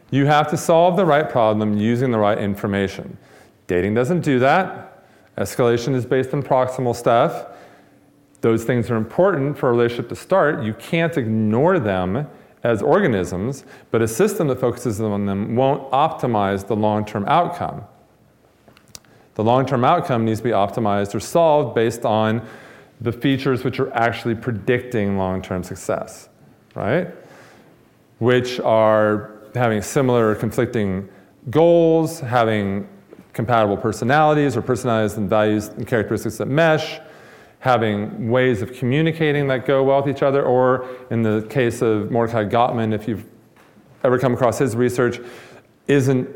you 0.10 0.26
have 0.26 0.50
to 0.50 0.58
solve 0.58 0.98
the 0.98 1.06
right 1.06 1.30
problem 1.30 1.78
using 1.78 2.12
the 2.12 2.18
right 2.18 2.38
information. 2.38 3.18
Dating 3.68 3.94
doesn't 3.94 4.22
do 4.22 4.40
that. 4.40 5.06
Escalation 5.38 5.96
is 5.96 6.06
based 6.06 6.34
on 6.34 6.44
proximal 6.44 6.96
stuff. 6.96 7.48
Those 8.42 8.64
things 8.64 8.90
are 8.90 8.98
important 8.98 9.58
for 9.58 9.70
a 9.70 9.72
relationship 9.72 10.10
to 10.10 10.16
start. 10.16 10.64
You 10.64 10.74
can't 10.74 11.16
ignore 11.16 11.80
them 11.80 12.28
as 12.64 12.82
organisms, 12.82 13.64
but 13.92 14.02
a 14.02 14.08
system 14.08 14.48
that 14.48 14.60
focuses 14.60 15.00
on 15.00 15.26
them 15.26 15.56
won't 15.56 15.90
optimize 15.92 16.68
the 16.68 16.76
long 16.76 17.06
term 17.06 17.24
outcome. 17.28 17.84
The 19.42 19.46
long 19.46 19.66
term 19.66 19.84
outcome 19.84 20.24
needs 20.24 20.40
to 20.40 20.44
be 20.44 20.52
optimized 20.52 21.16
or 21.16 21.20
solved 21.20 21.74
based 21.74 22.06
on 22.06 22.48
the 23.02 23.12
features 23.12 23.64
which 23.64 23.80
are 23.80 23.92
actually 23.92 24.36
predicting 24.36 25.18
long 25.18 25.42
term 25.42 25.64
success, 25.64 26.30
right? 26.76 27.08
Which 28.20 28.60
are 28.60 29.32
having 29.56 29.82
similar 29.82 30.30
or 30.30 30.36
conflicting 30.36 31.10
goals, 31.50 32.20
having 32.20 32.88
compatible 33.34 33.78
personalities 33.78 34.56
or 34.56 34.62
personalities 34.62 35.18
and 35.18 35.28
values 35.28 35.70
and 35.70 35.88
characteristics 35.88 36.38
that 36.38 36.46
mesh, 36.46 37.00
having 37.62 38.30
ways 38.30 38.62
of 38.62 38.72
communicating 38.74 39.48
that 39.48 39.66
go 39.66 39.82
well 39.82 40.04
with 40.04 40.16
each 40.16 40.22
other, 40.22 40.44
or 40.44 40.88
in 41.10 41.24
the 41.24 41.48
case 41.50 41.82
of 41.82 42.12
Mordecai 42.12 42.46
Gottman, 42.46 42.94
if 42.94 43.08
you've 43.08 43.26
ever 44.04 44.20
come 44.20 44.36
across 44.36 44.60
his 44.60 44.76
research, 44.76 45.20
isn't 45.88 46.28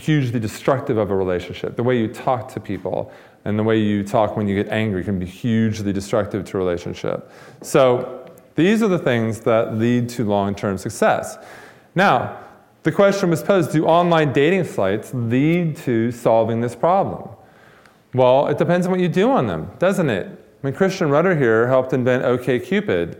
hugely 0.00 0.40
destructive 0.40 0.96
of 0.96 1.10
a 1.10 1.16
relationship. 1.16 1.76
The 1.76 1.82
way 1.82 1.98
you 1.98 2.08
talk 2.08 2.48
to 2.54 2.60
people 2.60 3.12
and 3.44 3.58
the 3.58 3.62
way 3.62 3.78
you 3.78 4.04
talk 4.04 4.36
when 4.36 4.46
you 4.46 4.54
get 4.54 4.72
angry 4.72 5.04
can 5.04 5.18
be 5.18 5.26
hugely 5.26 5.92
destructive 5.92 6.44
to 6.46 6.56
a 6.56 6.60
relationship. 6.60 7.30
So 7.60 8.30
these 8.54 8.82
are 8.82 8.88
the 8.88 8.98
things 8.98 9.40
that 9.40 9.74
lead 9.74 10.08
to 10.10 10.24
long-term 10.24 10.78
success. 10.78 11.38
Now, 11.94 12.38
the 12.84 12.92
question 12.92 13.30
was 13.30 13.42
posed, 13.42 13.72
do 13.72 13.86
online 13.86 14.32
dating 14.32 14.64
sites 14.64 15.12
lead 15.14 15.76
to 15.78 16.10
solving 16.12 16.60
this 16.60 16.74
problem? 16.74 17.28
Well, 18.14 18.48
it 18.48 18.58
depends 18.58 18.86
on 18.86 18.92
what 18.92 19.00
you 19.00 19.08
do 19.08 19.30
on 19.30 19.46
them, 19.46 19.70
doesn't 19.78 20.10
it? 20.10 20.26
I 20.26 20.66
mean, 20.66 20.74
Christian 20.74 21.08
Rudder 21.08 21.34
here 21.36 21.66
helped 21.66 21.92
invent 21.92 22.24
OKCupid, 22.24 23.18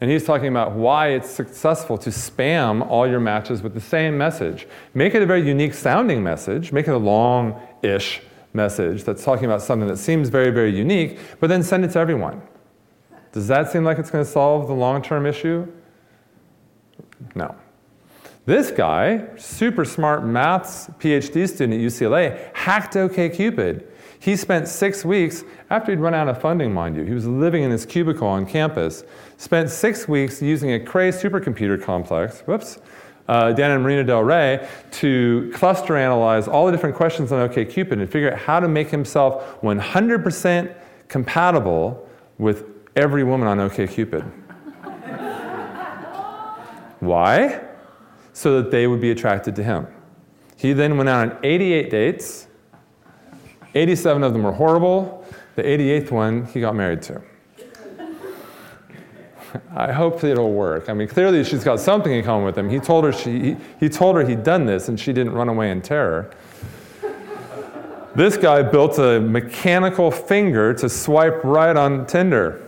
and 0.00 0.10
he's 0.10 0.24
talking 0.24 0.48
about 0.48 0.72
why 0.72 1.08
it's 1.08 1.28
successful 1.28 1.98
to 1.98 2.10
spam 2.10 2.86
all 2.88 3.06
your 3.06 3.20
matches 3.20 3.62
with 3.62 3.74
the 3.74 3.80
same 3.80 4.16
message. 4.16 4.66
Make 4.94 5.14
it 5.14 5.22
a 5.22 5.26
very 5.26 5.46
unique 5.46 5.74
sounding 5.74 6.22
message, 6.22 6.72
make 6.72 6.88
it 6.88 6.92
a 6.92 6.98
long 6.98 7.60
ish 7.82 8.22
message 8.54 9.04
that's 9.04 9.22
talking 9.22 9.44
about 9.44 9.62
something 9.62 9.88
that 9.88 9.98
seems 9.98 10.28
very, 10.28 10.50
very 10.50 10.74
unique, 10.74 11.18
but 11.38 11.48
then 11.48 11.62
send 11.62 11.84
it 11.84 11.92
to 11.92 11.98
everyone. 11.98 12.40
Does 13.32 13.46
that 13.48 13.70
seem 13.70 13.84
like 13.84 13.98
it's 13.98 14.10
going 14.10 14.24
to 14.24 14.30
solve 14.30 14.66
the 14.66 14.74
long 14.74 15.02
term 15.02 15.26
issue? 15.26 15.70
No. 17.34 17.54
This 18.46 18.70
guy, 18.70 19.28
super 19.36 19.84
smart 19.84 20.24
maths 20.24 20.88
PhD 20.98 21.48
student 21.48 21.74
at 21.74 21.80
UCLA, 21.80 22.50
hacked 22.54 22.94
OKCupid 22.94 23.84
he 24.20 24.36
spent 24.36 24.68
six 24.68 25.02
weeks, 25.02 25.44
after 25.70 25.92
he'd 25.92 25.98
run 25.98 26.12
out 26.12 26.28
of 26.28 26.38
funding, 26.38 26.74
mind 26.74 26.94
you, 26.94 27.04
he 27.04 27.14
was 27.14 27.26
living 27.26 27.62
in 27.62 27.70
his 27.70 27.86
cubicle 27.86 28.28
on 28.28 28.44
campus, 28.44 29.02
spent 29.38 29.70
six 29.70 30.06
weeks 30.06 30.42
using 30.42 30.74
a 30.74 30.78
Cray 30.78 31.08
supercomputer 31.08 31.82
complex, 31.82 32.40
whoops, 32.40 32.80
uh, 33.28 33.52
down 33.52 33.70
in 33.70 33.80
Marina 33.80 34.04
Del 34.04 34.22
Rey 34.22 34.68
to 34.90 35.50
cluster 35.54 35.96
analyze 35.96 36.48
all 36.48 36.66
the 36.66 36.72
different 36.72 36.96
questions 36.96 37.32
on 37.32 37.48
OKCupid 37.48 37.92
and 37.92 38.10
figure 38.10 38.30
out 38.30 38.38
how 38.38 38.60
to 38.60 38.68
make 38.68 38.90
himself 38.90 39.58
100% 39.62 40.74
compatible 41.08 42.06
with 42.36 42.64
every 42.96 43.24
woman 43.24 43.48
on 43.48 43.56
OKCupid. 43.56 44.20
Why? 47.00 47.58
So 48.34 48.60
that 48.60 48.70
they 48.70 48.86
would 48.86 49.00
be 49.00 49.12
attracted 49.12 49.56
to 49.56 49.62
him. 49.62 49.86
He 50.56 50.74
then 50.74 50.98
went 50.98 51.08
out 51.08 51.30
on 51.30 51.38
88 51.42 51.90
dates 51.90 52.48
87 53.74 54.22
of 54.22 54.32
them 54.32 54.42
were 54.42 54.52
horrible. 54.52 55.24
The 55.56 55.62
88th 55.62 56.10
one 56.10 56.46
he 56.46 56.60
got 56.60 56.74
married 56.74 57.02
to. 57.02 57.22
I 59.74 59.92
hope 59.92 60.22
it'll 60.24 60.52
work. 60.52 60.88
I 60.88 60.92
mean, 60.92 61.08
clearly 61.08 61.44
she's 61.44 61.64
got 61.64 61.80
something 61.80 62.12
in 62.12 62.24
common 62.24 62.44
with 62.44 62.56
him. 62.56 62.68
He 62.68 62.78
told 62.78 63.04
her 63.04 63.12
she, 63.12 63.40
he, 63.40 63.56
he 63.78 63.88
told 63.88 64.16
her 64.16 64.26
he'd 64.26 64.42
done 64.42 64.66
this, 64.66 64.88
and 64.88 64.98
she 64.98 65.12
didn't 65.12 65.32
run 65.32 65.48
away 65.48 65.70
in 65.70 65.82
terror. 65.82 66.30
this 68.14 68.36
guy 68.36 68.62
built 68.62 68.98
a 68.98 69.20
mechanical 69.20 70.10
finger 70.10 70.74
to 70.74 70.88
swipe 70.88 71.42
right 71.44 71.76
on 71.76 72.06
Tinder. 72.06 72.62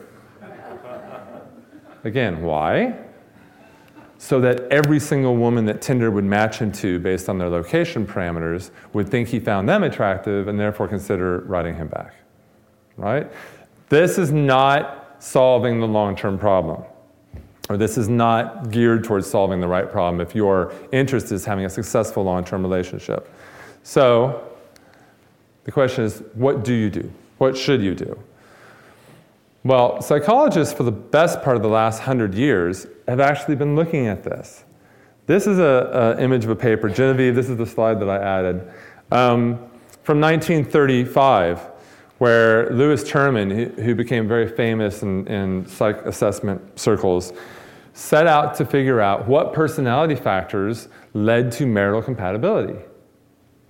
Again, 2.04 2.42
why? 2.42 2.98
So 4.22 4.40
that 4.40 4.60
every 4.70 5.00
single 5.00 5.36
woman 5.36 5.64
that 5.64 5.82
Tinder 5.82 6.08
would 6.08 6.22
match 6.22 6.62
into 6.62 7.00
based 7.00 7.28
on 7.28 7.38
their 7.38 7.48
location 7.48 8.06
parameters 8.06 8.70
would 8.92 9.08
think 9.08 9.26
he 9.26 9.40
found 9.40 9.68
them 9.68 9.82
attractive 9.82 10.46
and 10.46 10.60
therefore 10.60 10.86
consider 10.86 11.40
writing 11.40 11.74
him 11.74 11.88
back. 11.88 12.14
Right? 12.96 13.32
This 13.88 14.18
is 14.18 14.30
not 14.30 15.16
solving 15.18 15.80
the 15.80 15.88
long 15.88 16.14
term 16.14 16.38
problem. 16.38 16.84
Or 17.68 17.76
this 17.76 17.98
is 17.98 18.08
not 18.08 18.70
geared 18.70 19.02
towards 19.02 19.28
solving 19.28 19.60
the 19.60 19.66
right 19.66 19.90
problem 19.90 20.20
if 20.20 20.36
your 20.36 20.72
interest 20.92 21.32
is 21.32 21.44
having 21.44 21.64
a 21.64 21.70
successful 21.70 22.22
long 22.22 22.44
term 22.44 22.62
relationship. 22.62 23.28
So, 23.82 24.48
the 25.64 25.72
question 25.72 26.04
is 26.04 26.22
what 26.34 26.62
do 26.62 26.74
you 26.74 26.90
do? 26.90 27.10
What 27.38 27.56
should 27.56 27.82
you 27.82 27.96
do? 27.96 28.16
Well, 29.64 30.00
psychologists, 30.02 30.74
for 30.74 30.82
the 30.82 30.92
best 30.92 31.40
part 31.42 31.56
of 31.56 31.62
the 31.62 31.68
last 31.68 32.00
hundred 32.00 32.34
years, 32.34 32.86
have 33.08 33.20
actually 33.20 33.56
been 33.56 33.74
looking 33.76 34.06
at 34.06 34.22
this. 34.22 34.64
This 35.26 35.46
is 35.46 35.58
an 35.58 36.18
image 36.18 36.44
of 36.44 36.50
a 36.50 36.56
paper. 36.56 36.88
Genevieve, 36.88 37.34
this 37.34 37.48
is 37.48 37.56
the 37.56 37.66
slide 37.66 38.00
that 38.00 38.08
I 38.08 38.18
added. 38.18 38.70
Um, 39.10 39.58
from 40.02 40.20
1935, 40.20 41.60
where 42.18 42.70
Lewis 42.70 43.04
Terman, 43.04 43.74
who 43.80 43.94
became 43.94 44.26
very 44.26 44.48
famous 44.48 45.02
in, 45.02 45.26
in 45.28 45.66
psych 45.66 46.04
assessment 46.06 46.78
circles, 46.78 47.32
set 47.94 48.26
out 48.26 48.54
to 48.56 48.64
figure 48.64 49.00
out 49.00 49.28
what 49.28 49.52
personality 49.52 50.14
factors 50.14 50.88
led 51.14 51.52
to 51.52 51.66
marital 51.66 52.02
compatibility. 52.02 52.78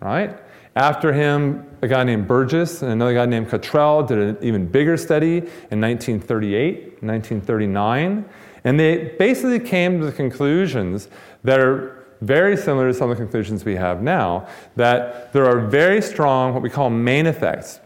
Right? 0.00 0.38
After 0.74 1.12
him, 1.12 1.66
a 1.82 1.88
guy 1.88 2.02
named 2.02 2.26
Burgess 2.26 2.82
and 2.82 2.92
another 2.92 3.14
guy 3.14 3.26
named 3.26 3.50
Cottrell 3.50 4.04
did 4.04 4.18
an 4.18 4.38
even 4.40 4.66
bigger 4.66 4.96
study 4.96 5.38
in 5.38 5.80
1938, 5.80 7.02
1939, 7.02 8.24
and 8.64 8.78
they 8.78 9.14
basically 9.18 9.60
came 9.60 10.00
to 10.00 10.06
the 10.06 10.12
conclusions 10.12 11.08
that 11.44 11.60
are 11.60 12.04
very 12.20 12.56
similar 12.56 12.88
to 12.88 12.94
some 12.94 13.10
of 13.10 13.16
the 13.16 13.22
conclusions 13.22 13.64
we 13.64 13.74
have 13.74 14.00
now 14.00 14.46
that 14.76 15.32
there 15.32 15.44
are 15.44 15.60
very 15.66 16.00
strong, 16.00 16.54
what 16.54 16.62
we 16.62 16.70
call 16.70 16.88
main 16.88 17.26
effects, 17.26 17.80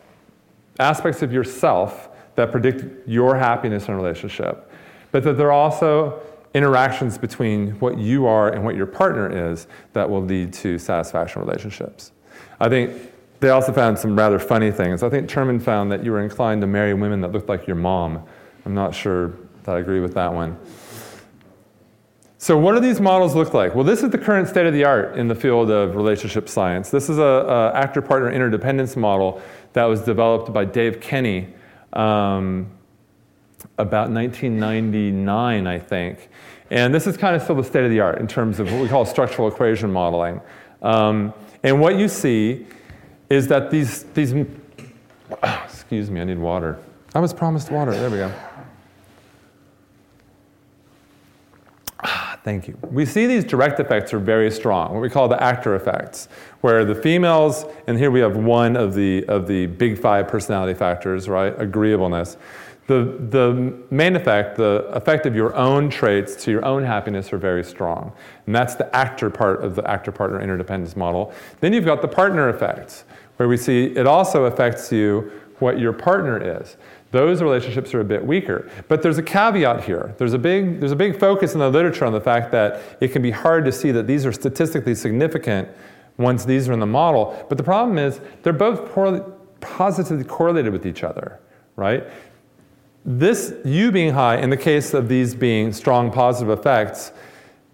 aspects 0.78 1.22
of 1.22 1.32
yourself 1.32 2.10
that 2.34 2.52
predict 2.52 3.08
your 3.08 3.34
happiness 3.34 3.88
in 3.88 3.94
a 3.94 3.96
relationship, 3.96 4.70
but 5.10 5.24
that 5.24 5.38
there 5.38 5.48
are 5.48 5.52
also 5.52 6.20
interactions 6.52 7.16
between 7.16 7.70
what 7.80 7.98
you 7.98 8.26
are 8.26 8.50
and 8.50 8.62
what 8.62 8.76
your 8.76 8.86
partner 8.86 9.52
is 9.52 9.66
that 9.94 10.08
will 10.08 10.22
lead 10.22 10.52
to 10.52 10.78
satisfaction 10.78 11.40
relationships. 11.40 12.12
I 12.60 12.68
think 12.68 13.12
they 13.40 13.50
also 13.50 13.72
found 13.72 13.98
some 13.98 14.16
rather 14.16 14.38
funny 14.38 14.70
things. 14.70 15.02
I 15.02 15.08
think 15.08 15.28
Terman 15.28 15.60
found 15.60 15.90
that 15.92 16.04
you 16.04 16.12
were 16.12 16.22
inclined 16.22 16.60
to 16.60 16.66
marry 16.66 16.94
women 16.94 17.20
that 17.22 17.32
looked 17.32 17.48
like 17.48 17.66
your 17.66 17.76
mom. 17.76 18.22
I'm 18.64 18.74
not 18.74 18.94
sure 18.94 19.34
I 19.68 19.78
agree 19.78 20.00
with 20.00 20.14
that 20.14 20.32
one. 20.32 20.58
So, 22.38 22.56
what 22.56 22.74
do 22.74 22.80
these 22.80 23.00
models 23.00 23.34
look 23.34 23.54
like? 23.54 23.74
Well, 23.74 23.84
this 23.84 24.02
is 24.02 24.10
the 24.10 24.18
current 24.18 24.46
state 24.46 24.66
of 24.66 24.72
the 24.72 24.84
art 24.84 25.16
in 25.16 25.26
the 25.26 25.34
field 25.34 25.70
of 25.70 25.96
relationship 25.96 26.48
science. 26.48 26.90
This 26.90 27.08
is 27.08 27.18
a, 27.18 27.72
actor 27.74 28.02
partner 28.02 28.30
interdependence 28.30 28.94
model 28.94 29.40
that 29.72 29.84
was 29.84 30.02
developed 30.02 30.52
by 30.52 30.64
Dave 30.64 31.00
Kenny 31.00 31.48
um, 31.92 32.70
about 33.78 34.10
1999, 34.10 35.66
I 35.66 35.78
think. 35.78 36.28
And 36.70 36.94
this 36.94 37.06
is 37.06 37.16
kind 37.16 37.34
of 37.34 37.42
still 37.42 37.56
the 37.56 37.64
state 37.64 37.84
of 37.84 37.90
the 37.90 38.00
art 38.00 38.20
in 38.20 38.26
terms 38.26 38.60
of 38.60 38.70
what 38.70 38.82
we 38.82 38.88
call 38.88 39.04
structural 39.04 39.48
equation 39.48 39.90
modeling. 39.92 40.40
Um, 40.82 41.32
and 41.62 41.80
what 41.80 41.98
you 41.98 42.06
see 42.06 42.66
is 43.30 43.48
that 43.48 43.70
these, 43.70 44.04
these 44.14 44.32
excuse 45.64 46.10
me, 46.10 46.20
I 46.20 46.24
need 46.24 46.38
water. 46.38 46.78
I 47.14 47.20
was 47.20 47.32
promised 47.32 47.70
water. 47.70 47.92
There 47.92 48.10
we 48.10 48.18
go. 48.18 48.32
Thank 52.46 52.68
you. 52.68 52.78
We 52.92 53.04
see 53.04 53.26
these 53.26 53.42
direct 53.42 53.80
effects 53.80 54.14
are 54.14 54.20
very 54.20 54.52
strong, 54.52 54.92
what 54.92 55.02
we 55.02 55.10
call 55.10 55.26
the 55.26 55.42
actor 55.42 55.74
effects, 55.74 56.28
where 56.60 56.84
the 56.84 56.94
females, 56.94 57.64
and 57.88 57.98
here 57.98 58.12
we 58.12 58.20
have 58.20 58.36
one 58.36 58.76
of 58.76 58.94
the, 58.94 59.26
of 59.26 59.48
the 59.48 59.66
big 59.66 59.98
five 59.98 60.28
personality 60.28 60.72
factors, 60.72 61.28
right? 61.28 61.52
Agreeableness. 61.58 62.36
the, 62.86 63.18
the 63.30 63.76
main 63.90 64.14
effect, 64.14 64.56
the 64.56 64.86
effect 64.92 65.26
of 65.26 65.34
your 65.34 65.56
own 65.56 65.90
traits 65.90 66.36
to 66.44 66.52
your 66.52 66.64
own 66.64 66.84
happiness 66.84 67.32
are 67.32 67.38
very 67.38 67.64
strong. 67.64 68.12
And 68.46 68.54
that's 68.54 68.76
the 68.76 68.94
actor 68.94 69.28
part 69.28 69.64
of 69.64 69.74
the 69.74 69.88
actor 69.90 70.12
partner 70.12 70.40
interdependence 70.40 70.94
model. 70.96 71.32
Then 71.60 71.72
you've 71.72 71.84
got 71.84 72.00
the 72.00 72.08
partner 72.08 72.48
effects, 72.48 73.04
where 73.38 73.48
we 73.48 73.56
see 73.56 73.86
it 73.86 74.06
also 74.06 74.44
affects 74.44 74.92
you 74.92 75.32
what 75.58 75.80
your 75.80 75.92
partner 75.92 76.60
is. 76.60 76.76
Those 77.12 77.40
relationships 77.40 77.94
are 77.94 78.00
a 78.00 78.04
bit 78.04 78.24
weaker. 78.24 78.70
But 78.88 79.02
there's 79.02 79.18
a 79.18 79.22
caveat 79.22 79.84
here. 79.84 80.14
There's 80.18 80.32
a 80.32 80.38
big, 80.38 80.80
there's 80.80 80.92
a 80.92 80.96
big 80.96 81.18
focus 81.18 81.54
in 81.54 81.60
the 81.60 81.70
literature 81.70 82.04
on 82.04 82.12
the 82.12 82.20
fact 82.20 82.50
that 82.52 82.80
it 83.00 83.08
can 83.08 83.22
be 83.22 83.30
hard 83.30 83.64
to 83.64 83.72
see 83.72 83.92
that 83.92 84.06
these 84.06 84.26
are 84.26 84.32
statistically 84.32 84.94
significant 84.94 85.68
once 86.18 86.44
these 86.44 86.68
are 86.68 86.72
in 86.72 86.80
the 86.80 86.86
model. 86.86 87.46
But 87.48 87.58
the 87.58 87.64
problem 87.64 87.98
is 87.98 88.20
they're 88.42 88.52
both 88.52 88.90
poorly, 88.92 89.20
positively 89.60 90.24
correlated 90.24 90.72
with 90.72 90.86
each 90.86 91.04
other, 91.04 91.40
right? 91.76 92.04
This 93.04 93.54
U 93.64 93.92
being 93.92 94.12
high, 94.12 94.38
in 94.38 94.50
the 94.50 94.56
case 94.56 94.92
of 94.92 95.08
these 95.08 95.34
being 95.34 95.72
strong 95.72 96.10
positive 96.10 96.58
effects, 96.58 97.12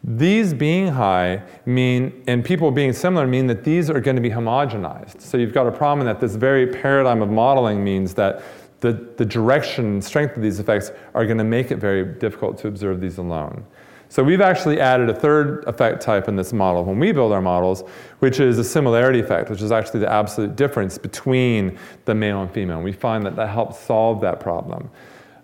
these 0.05 0.53
being 0.53 0.89
high 0.89 1.43
mean, 1.65 2.25
and 2.27 2.45
people 2.45 2.71
being 2.73 2.93
similar, 2.93 3.27
mean 3.27 3.47
that 3.47 3.63
these 3.63 3.89
are 3.89 4.01
going 4.01 4.17
to 4.17 4.23
be 4.23 4.31
homogenized. 4.31 5.21
So 5.21 5.37
you've 5.39 5.55
got 5.55 5.67
a 5.67 5.73
problem 5.73 6.05
that 6.07 6.21
this 6.21 6.35
very 6.35 6.67
paradigm 6.67 7.23
of 7.23 7.31
modeling 7.31 7.85
means 7.85 8.13
that 8.15 8.43
the, 8.83 8.93
the 9.17 9.25
direction 9.25 9.87
and 9.87 10.05
strength 10.05 10.37
of 10.37 10.43
these 10.43 10.59
effects 10.59 10.91
are 11.15 11.25
going 11.25 11.39
to 11.39 11.45
make 11.45 11.71
it 11.71 11.77
very 11.77 12.05
difficult 12.05 12.59
to 12.59 12.69
observe 12.69 13.01
these 13.01 13.17
alone. 13.17 13.65
So 14.09 14.23
we've 14.23 14.43
actually 14.43 14.79
added 14.79 15.09
a 15.09 15.15
third 15.15 15.65
effect 15.67 16.03
type 16.03 16.29
in 16.29 16.37
this 16.37 16.53
model 16.53 16.85
when 16.85 16.99
we 16.99 17.13
build 17.13 17.33
our 17.33 17.41
models, 17.41 17.83
which 18.19 18.41
is 18.41 18.59
a 18.59 18.65
similarity 18.65 19.21
effect, 19.21 19.49
which 19.49 19.63
is 19.63 19.73
actually 19.73 20.01
the 20.01 20.13
absolute 20.13 20.55
difference 20.55 20.99
between 20.99 21.79
the 22.05 22.15
male 22.15 22.43
and 22.43 22.51
female. 22.51 22.83
We 22.83 22.93
find 22.93 23.25
that 23.25 23.37
that 23.37 23.49
helps 23.49 23.79
solve 23.79 24.21
that 24.21 24.39
problem. 24.39 24.91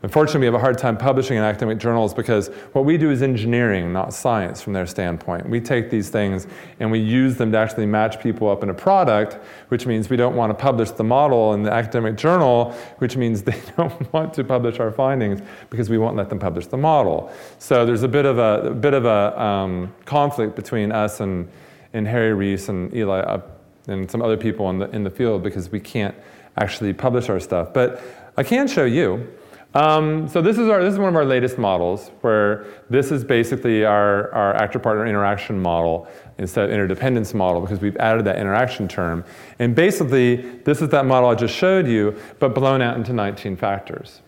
Unfortunately, 0.01 0.41
we 0.41 0.47
have 0.47 0.55
a 0.55 0.61
hard 0.61 0.79
time 0.79 0.97
publishing 0.97 1.37
in 1.37 1.43
academic 1.43 1.79
journals 1.79 2.15
because 2.15 2.49
what 2.73 2.85
we 2.85 2.97
do 2.97 3.11
is 3.11 3.21
engineering, 3.21 3.93
not 3.93 4.15
science 4.15 4.63
from 4.63 4.73
their 4.73 4.87
standpoint. 4.87 5.49
We 5.49 5.61
take 5.61 5.91
these 5.91 6.09
things 6.09 6.47
and 6.79 6.93
we 6.93 7.01
use 7.01 7.37
them 7.37 7.51
to 7.51 7.59
actually 7.59 7.87
match 7.87 8.21
people 8.21 8.49
up 8.49 8.63
in 8.63 8.71
a 8.71 8.75
product, 8.75 9.39
which 9.71 9.87
means 9.87 10.09
we 10.09 10.17
don't 10.17 10.37
want 10.37 10.51
to 10.51 10.55
publish 10.55 10.93
the 10.93 11.03
model 11.03 11.53
in 11.55 11.65
the 11.65 11.73
academic 11.73 12.17
journal, 12.17 12.71
which 12.99 13.17
means 13.17 13.43
they 13.49 13.61
don't 13.77 14.13
want 14.13 14.33
to 14.35 14.45
publish 14.45 14.79
our 14.79 14.93
findings 14.93 15.41
because 15.69 15.91
we 15.91 15.99
won't 15.99 16.15
let 16.15 16.29
them 16.29 16.39
publish 16.39 16.67
the 16.67 16.77
model. 16.77 17.33
So 17.59 17.85
there's 17.85 18.05
a 18.05 18.09
bit 18.09 18.25
of 18.25 18.39
a, 18.39 18.69
a 18.69 18.75
bit 18.75 18.95
of 18.95 19.05
a 19.05 19.41
um, 19.43 19.93
conflict 20.05 20.55
between 20.55 20.93
us 20.93 21.19
and, 21.19 21.49
and 21.93 22.07
Harry 22.07 22.35
Reis 22.35 22.69
and 22.69 22.95
Eli 22.95 23.19
uh, 23.19 23.41
and 23.89 24.09
some 24.09 24.23
other 24.23 24.37
people 24.37 24.71
in 24.71 24.79
the, 24.79 24.89
in 24.91 25.03
the 25.03 25.11
field 25.11 25.43
because 25.43 25.73
we 25.73 25.81
can't 25.81 26.15
actually 26.57 26.93
publish 26.93 27.29
our 27.29 27.41
stuff. 27.41 27.75
But 27.75 28.01
I 28.37 28.45
can 28.45 28.69
show 28.69 28.85
you. 28.85 29.27
Um, 29.75 30.29
so 30.29 30.41
this 30.41 30.57
is, 30.57 30.69
our, 30.69 30.83
this 30.83 30.95
is 30.95 30.99
one 30.99 31.11
of 31.11 31.17
our 31.17 31.27
latest 31.27 31.59
models 31.59 32.11
where 32.23 32.65
this 32.89 33.13
is 33.13 33.23
basically 33.23 33.85
our, 33.85 34.33
our 34.33 34.55
actor-partner 34.55 35.07
interaction 35.07 35.61
model 35.61 36.09
instead 36.39 36.65
of 36.65 36.71
interdependence 36.71 37.35
model 37.35 37.61
because 37.61 37.81
we've 37.81 37.97
added 37.99 38.25
that 38.25 38.39
interaction 38.39 38.89
term. 38.89 39.25
And 39.59 39.75
basically, 39.75 40.37
this 40.37 40.81
is 40.81 40.89
that 40.89 41.05
model 41.05 41.29
I 41.29 41.35
just 41.35 41.55
showed 41.55 41.87
you, 41.87 42.19
but 42.39 42.55
blown 42.55 42.81
out 42.81 42.97
into 42.97 43.13
19 43.13 43.57
factors, 43.57 44.23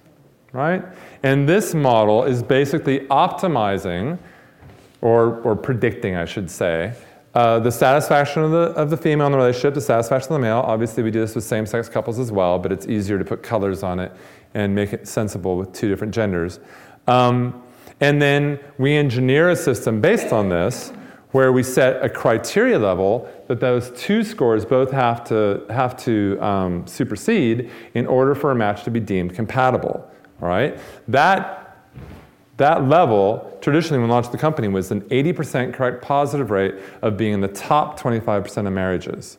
right? 0.53 0.85
And 1.23 1.49
this 1.49 1.73
model 1.73 2.25
is 2.25 2.43
basically 2.43 3.01
optimizing, 3.07 4.19
or, 5.01 5.41
or 5.41 5.57
predicting, 5.57 6.17
I 6.17 6.27
should 6.27 6.51
say, 6.51 6.93
uh, 7.33 7.61
the 7.61 7.71
satisfaction 7.71 8.43
of 8.43 8.51
the, 8.51 8.59
of 8.59 8.91
the 8.91 8.97
female 8.97 9.27
in 9.27 9.33
the 9.33 9.39
relationship, 9.39 9.73
the 9.73 9.81
satisfaction 9.81 10.33
of 10.33 10.41
the 10.41 10.43
male. 10.43 10.59
Obviously, 10.67 11.03
we 11.03 11.13
do 11.13 11.21
this 11.21 11.35
with 11.35 11.45
same 11.45 11.65
sex 11.65 11.89
couples 11.89 12.19
as 12.19 12.33
well, 12.33 12.59
but 12.59 12.73
it's 12.73 12.87
easier 12.87 13.19
to 13.19 13.25
put 13.25 13.43
colors 13.43 13.83
on 13.85 14.01
it 14.01 14.13
and 14.55 14.75
make 14.75 14.93
it 14.93 15.07
sensible 15.07 15.57
with 15.57 15.73
two 15.73 15.89
different 15.89 16.15
genders. 16.15 16.61
Um, 17.07 17.63
and 18.01 18.21
then 18.21 18.59
we 18.79 18.97
engineer 18.97 19.51
a 19.51 19.57
system 19.57 20.01
based 20.01 20.33
on 20.33 20.49
this 20.49 20.93
where 21.33 21.53
we 21.53 21.63
set 21.63 22.03
a 22.05 22.09
criteria 22.09 22.79
level 22.79 23.29
that 23.47 23.61
those 23.61 23.91
two 23.91 24.25
scores 24.25 24.65
both 24.65 24.91
have 24.91 25.23
to, 25.23 25.65
have 25.71 25.97
to 25.97 26.37
um, 26.41 26.87
supersede 26.87 27.71
in 27.95 28.07
order 28.07 28.35
for 28.35 28.51
a 28.51 28.55
match 28.55 28.83
to 28.85 28.91
be 28.91 28.99
deemed 28.99 29.35
compatible. 29.35 30.11
All 30.43 30.49
right? 30.49 30.79
That, 31.07 31.87
that 32.57 32.89
level, 32.89 33.59
traditionally 33.61 34.01
when 34.01 34.09
we 34.09 34.13
launched 34.13 34.33
the 34.33 34.39
company, 34.39 34.67
was 34.67 34.91
an 34.91 35.03
80% 35.03 35.73
correct 35.73 36.03
positive 36.03 36.51
rate 36.51 36.75
of 37.03 37.17
being 37.17 37.35
in 37.35 37.41
the 37.41 37.49
top 37.49 38.01
25% 38.01 38.67
of 38.67 38.73
marriages. 38.73 39.39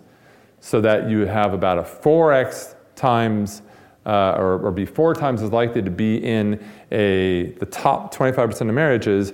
So 0.61 0.79
that 0.81 1.09
you 1.09 1.25
have 1.25 1.53
about 1.53 1.79
a 1.79 1.81
4x 1.81 2.75
times 2.95 3.63
uh, 4.05 4.35
or, 4.37 4.59
or, 4.59 4.71
be 4.71 4.85
four 4.85 5.13
times 5.13 5.43
as 5.43 5.51
likely 5.51 5.81
to 5.81 5.91
be 5.91 6.17
in 6.17 6.63
a, 6.91 7.53
the 7.59 7.67
top 7.67 8.13
25% 8.13 8.61
of 8.61 8.73
marriages 8.73 9.31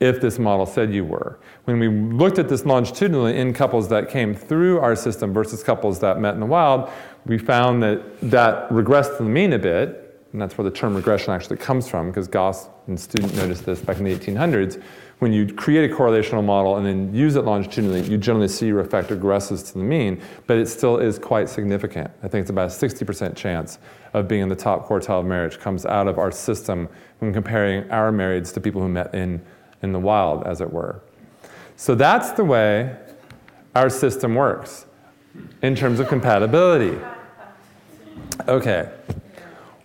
if 0.00 0.20
this 0.20 0.38
model 0.38 0.66
said 0.66 0.92
you 0.92 1.04
were. 1.04 1.38
When 1.64 1.78
we 1.78 1.88
looked 1.88 2.38
at 2.38 2.48
this 2.48 2.64
longitudinally 2.64 3.36
in 3.36 3.52
couples 3.52 3.88
that 3.90 4.08
came 4.08 4.34
through 4.34 4.80
our 4.80 4.96
system 4.96 5.32
versus 5.32 5.62
couples 5.62 6.00
that 6.00 6.18
met 6.18 6.34
in 6.34 6.40
the 6.40 6.46
wild, 6.46 6.90
we 7.26 7.38
found 7.38 7.82
that 7.82 8.02
that 8.30 8.68
regressed 8.70 9.16
to 9.18 9.24
the 9.24 9.28
mean 9.28 9.52
a 9.52 9.58
bit, 9.58 10.26
and 10.32 10.40
that's 10.40 10.56
where 10.56 10.64
the 10.68 10.76
term 10.76 10.96
regression 10.96 11.32
actually 11.32 11.58
comes 11.58 11.88
from, 11.88 12.08
because 12.08 12.26
Gauss 12.26 12.68
and 12.86 12.98
Student 12.98 13.36
noticed 13.36 13.66
this 13.66 13.80
back 13.80 13.98
in 13.98 14.04
the 14.04 14.16
1800s 14.16 14.82
when 15.20 15.34
you 15.34 15.46
create 15.52 15.90
a 15.90 15.94
correlational 15.94 16.42
model 16.42 16.76
and 16.76 16.86
then 16.86 17.14
use 17.14 17.36
it 17.36 17.42
longitudinally, 17.42 18.02
you 18.02 18.16
generally 18.16 18.48
see 18.48 18.66
your 18.66 18.80
effect 18.80 19.10
regresses 19.10 19.66
to 19.66 19.74
the 19.74 19.84
mean, 19.84 20.20
but 20.46 20.56
it 20.56 20.66
still 20.66 20.96
is 20.96 21.18
quite 21.18 21.48
significant. 21.48 22.10
I 22.22 22.28
think 22.28 22.42
it's 22.42 22.50
about 22.50 22.70
a 22.70 22.74
60% 22.74 23.36
chance 23.36 23.78
of 24.14 24.26
being 24.26 24.42
in 24.42 24.48
the 24.48 24.56
top 24.56 24.88
quartile 24.88 25.20
of 25.20 25.26
marriage 25.26 25.60
comes 25.60 25.84
out 25.84 26.08
of 26.08 26.18
our 26.18 26.32
system 26.32 26.88
when 27.18 27.34
comparing 27.34 27.88
our 27.90 28.10
marrieds 28.10 28.52
to 28.54 28.60
people 28.62 28.80
who 28.80 28.88
met 28.88 29.14
in, 29.14 29.42
in 29.82 29.92
the 29.92 29.98
wild, 29.98 30.46
as 30.46 30.62
it 30.62 30.72
were. 30.72 31.02
So 31.76 31.94
that's 31.94 32.30
the 32.30 32.44
way 32.44 32.96
our 33.74 33.90
system 33.90 34.34
works 34.34 34.86
in 35.60 35.76
terms 35.76 36.00
of 36.00 36.08
compatibility. 36.08 36.98
Okay. 38.48 38.90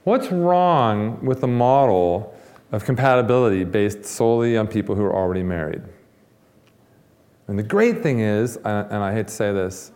What's 0.06 0.32
wrong 0.32 1.24
with 1.26 1.42
the 1.42 1.48
model 1.48 2.35
of 2.72 2.84
compatibility 2.84 3.64
based 3.64 4.06
solely 4.06 4.58
on 4.58 4.68
people 4.68 4.96
who 4.96 5.04
are 5.04 5.16
already 5.16 5.44
married. 5.44 5.82
And 7.48 7.60
the 7.60 7.64
great 7.64 8.02
thing 8.02 8.22
is, 8.22 8.58
and 8.58 8.94
I 8.94 9.14
hate 9.14 9.28
to 9.28 9.34
say 9.34 9.54
this, 9.54 9.92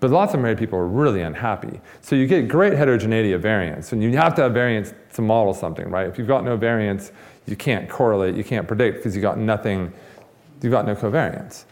but 0.00 0.10
lots 0.10 0.34
of 0.34 0.40
married 0.40 0.58
people 0.58 0.78
are 0.78 0.86
really 0.86 1.22
unhappy. 1.22 1.80
So 2.00 2.16
you 2.16 2.26
get 2.26 2.48
great 2.48 2.74
heterogeneity 2.74 3.32
of 3.32 3.42
variance, 3.42 3.92
and 3.92 4.02
you 4.02 4.16
have 4.16 4.34
to 4.34 4.42
have 4.42 4.52
variance 4.52 4.92
to 5.14 5.22
model 5.22 5.54
something, 5.54 5.88
right? 5.88 6.06
If 6.06 6.18
you've 6.18 6.28
got 6.28 6.44
no 6.44 6.56
variance, 6.56 7.12
you 7.46 7.56
can't 7.56 7.88
correlate, 7.88 8.34
you 8.34 8.44
can't 8.44 8.66
predict 8.66 8.98
because 8.98 9.14
you've 9.14 9.22
got 9.22 9.38
nothing, 9.38 9.92
you've 10.62 10.72
got 10.72 10.86
no 10.86 10.94
covariance. 10.94 11.64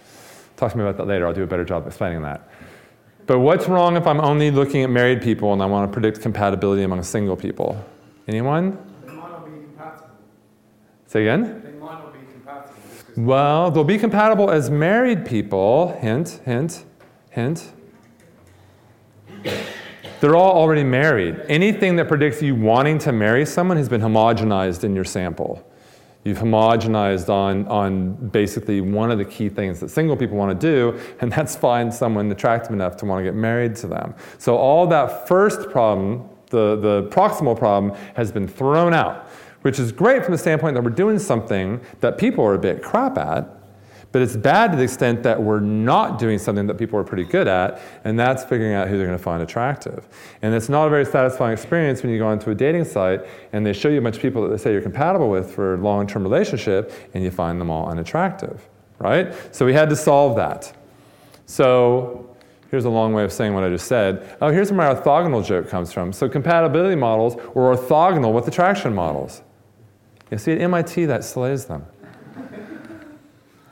Talk 0.56 0.72
to 0.72 0.78
me 0.78 0.84
about 0.84 0.96
that 0.98 1.06
later, 1.06 1.26
I'll 1.26 1.34
do 1.34 1.42
a 1.42 1.46
better 1.46 1.64
job 1.64 1.86
explaining 1.86 2.22
that. 2.22 2.48
But 3.26 3.38
what's 3.40 3.68
wrong 3.68 3.96
if 3.96 4.06
I'm 4.06 4.20
only 4.20 4.50
looking 4.50 4.82
at 4.82 4.90
married 4.90 5.22
people 5.22 5.52
and 5.52 5.62
I 5.62 5.66
want 5.66 5.90
to 5.90 5.92
predict 5.92 6.20
compatibility 6.20 6.82
among 6.82 7.02
single 7.02 7.36
people? 7.36 7.82
Anyone? 8.28 8.78
Say 11.12 11.26
again? 11.26 11.60
They 11.62 11.72
might 11.72 11.92
not 11.92 12.14
be 12.14 12.20
compatible. 12.32 12.74
Well, 13.18 13.70
they'll 13.70 13.84
be 13.84 13.98
compatible 13.98 14.50
as 14.50 14.70
married 14.70 15.26
people. 15.26 15.88
Hint, 16.00 16.40
hint, 16.46 16.86
hint. 17.28 17.70
They're 20.20 20.34
all 20.34 20.56
already 20.56 20.84
married. 20.84 21.38
Anything 21.50 21.96
that 21.96 22.08
predicts 22.08 22.40
you 22.40 22.54
wanting 22.54 22.98
to 23.00 23.12
marry 23.12 23.44
someone 23.44 23.76
has 23.76 23.90
been 23.90 24.00
homogenized 24.00 24.84
in 24.84 24.94
your 24.94 25.04
sample. 25.04 25.62
You've 26.24 26.38
homogenized 26.38 27.28
on, 27.28 27.68
on 27.68 28.14
basically 28.30 28.80
one 28.80 29.10
of 29.10 29.18
the 29.18 29.26
key 29.26 29.50
things 29.50 29.80
that 29.80 29.90
single 29.90 30.16
people 30.16 30.38
want 30.38 30.58
to 30.58 30.66
do, 30.66 30.98
and 31.20 31.30
that's 31.30 31.54
find 31.54 31.92
someone 31.92 32.32
attractive 32.32 32.72
enough 32.72 32.96
to 32.96 33.04
want 33.04 33.20
to 33.20 33.24
get 33.24 33.34
married 33.34 33.76
to 33.76 33.86
them. 33.86 34.14
So 34.38 34.56
all 34.56 34.86
that 34.86 35.28
first 35.28 35.68
problem, 35.68 36.26
the, 36.46 36.76
the 36.76 37.08
proximal 37.10 37.58
problem, 37.58 37.94
has 38.14 38.32
been 38.32 38.48
thrown 38.48 38.94
out 38.94 39.28
which 39.62 39.78
is 39.78 39.92
great 39.92 40.24
from 40.24 40.32
the 40.32 40.38
standpoint 40.38 40.74
that 40.74 40.82
we're 40.82 40.90
doing 40.90 41.18
something 41.18 41.80
that 42.00 42.18
people 42.18 42.44
are 42.44 42.54
a 42.54 42.58
bit 42.58 42.82
crap 42.82 43.16
at, 43.18 43.48
but 44.12 44.20
it's 44.20 44.36
bad 44.36 44.72
to 44.72 44.76
the 44.76 44.84
extent 44.84 45.22
that 45.22 45.42
we're 45.42 45.60
not 45.60 46.18
doing 46.18 46.38
something 46.38 46.66
that 46.66 46.76
people 46.76 46.98
are 46.98 47.04
pretty 47.04 47.24
good 47.24 47.48
at, 47.48 47.80
and 48.04 48.18
that's 48.18 48.44
figuring 48.44 48.74
out 48.74 48.88
who 48.88 48.98
they're 48.98 49.06
going 49.06 49.16
to 49.16 49.22
find 49.22 49.42
attractive. 49.42 50.06
And 50.42 50.54
it's 50.54 50.68
not 50.68 50.86
a 50.86 50.90
very 50.90 51.06
satisfying 51.06 51.54
experience 51.54 52.02
when 52.02 52.12
you 52.12 52.18
go 52.18 52.26
onto 52.26 52.50
a 52.50 52.54
dating 52.54 52.84
site 52.84 53.22
and 53.52 53.64
they 53.64 53.72
show 53.72 53.88
you 53.88 53.98
a 53.98 54.02
bunch 54.02 54.16
of 54.16 54.22
people 54.22 54.42
that 54.42 54.50
they 54.50 54.58
say 54.58 54.72
you're 54.72 54.82
compatible 54.82 55.30
with 55.30 55.54
for 55.54 55.74
a 55.74 55.78
long 55.78 56.06
term 56.06 56.22
relationship, 56.22 56.92
and 57.14 57.24
you 57.24 57.30
find 57.30 57.58
them 57.58 57.70
all 57.70 57.88
unattractive, 57.88 58.68
right? 58.98 59.32
So 59.54 59.64
we 59.64 59.72
had 59.72 59.88
to 59.88 59.96
solve 59.96 60.36
that. 60.36 60.76
So 61.46 62.28
Here's 62.72 62.86
a 62.86 62.90
long 62.90 63.12
way 63.12 63.22
of 63.22 63.30
saying 63.30 63.52
what 63.52 63.64
I 63.64 63.68
just 63.68 63.86
said. 63.86 64.34
Oh, 64.40 64.48
here's 64.48 64.72
where 64.72 64.78
my 64.78 64.98
orthogonal 64.98 65.44
joke 65.44 65.68
comes 65.68 65.92
from. 65.92 66.10
So 66.10 66.26
compatibility 66.26 66.96
models 66.96 67.36
were 67.54 67.76
orthogonal 67.76 68.32
with 68.32 68.48
attraction 68.48 68.94
models. 68.94 69.42
You 70.32 70.38
see, 70.38 70.52
at 70.52 70.62
MIT, 70.62 71.04
that 71.04 71.24
slays 71.24 71.66
them. 71.66 71.84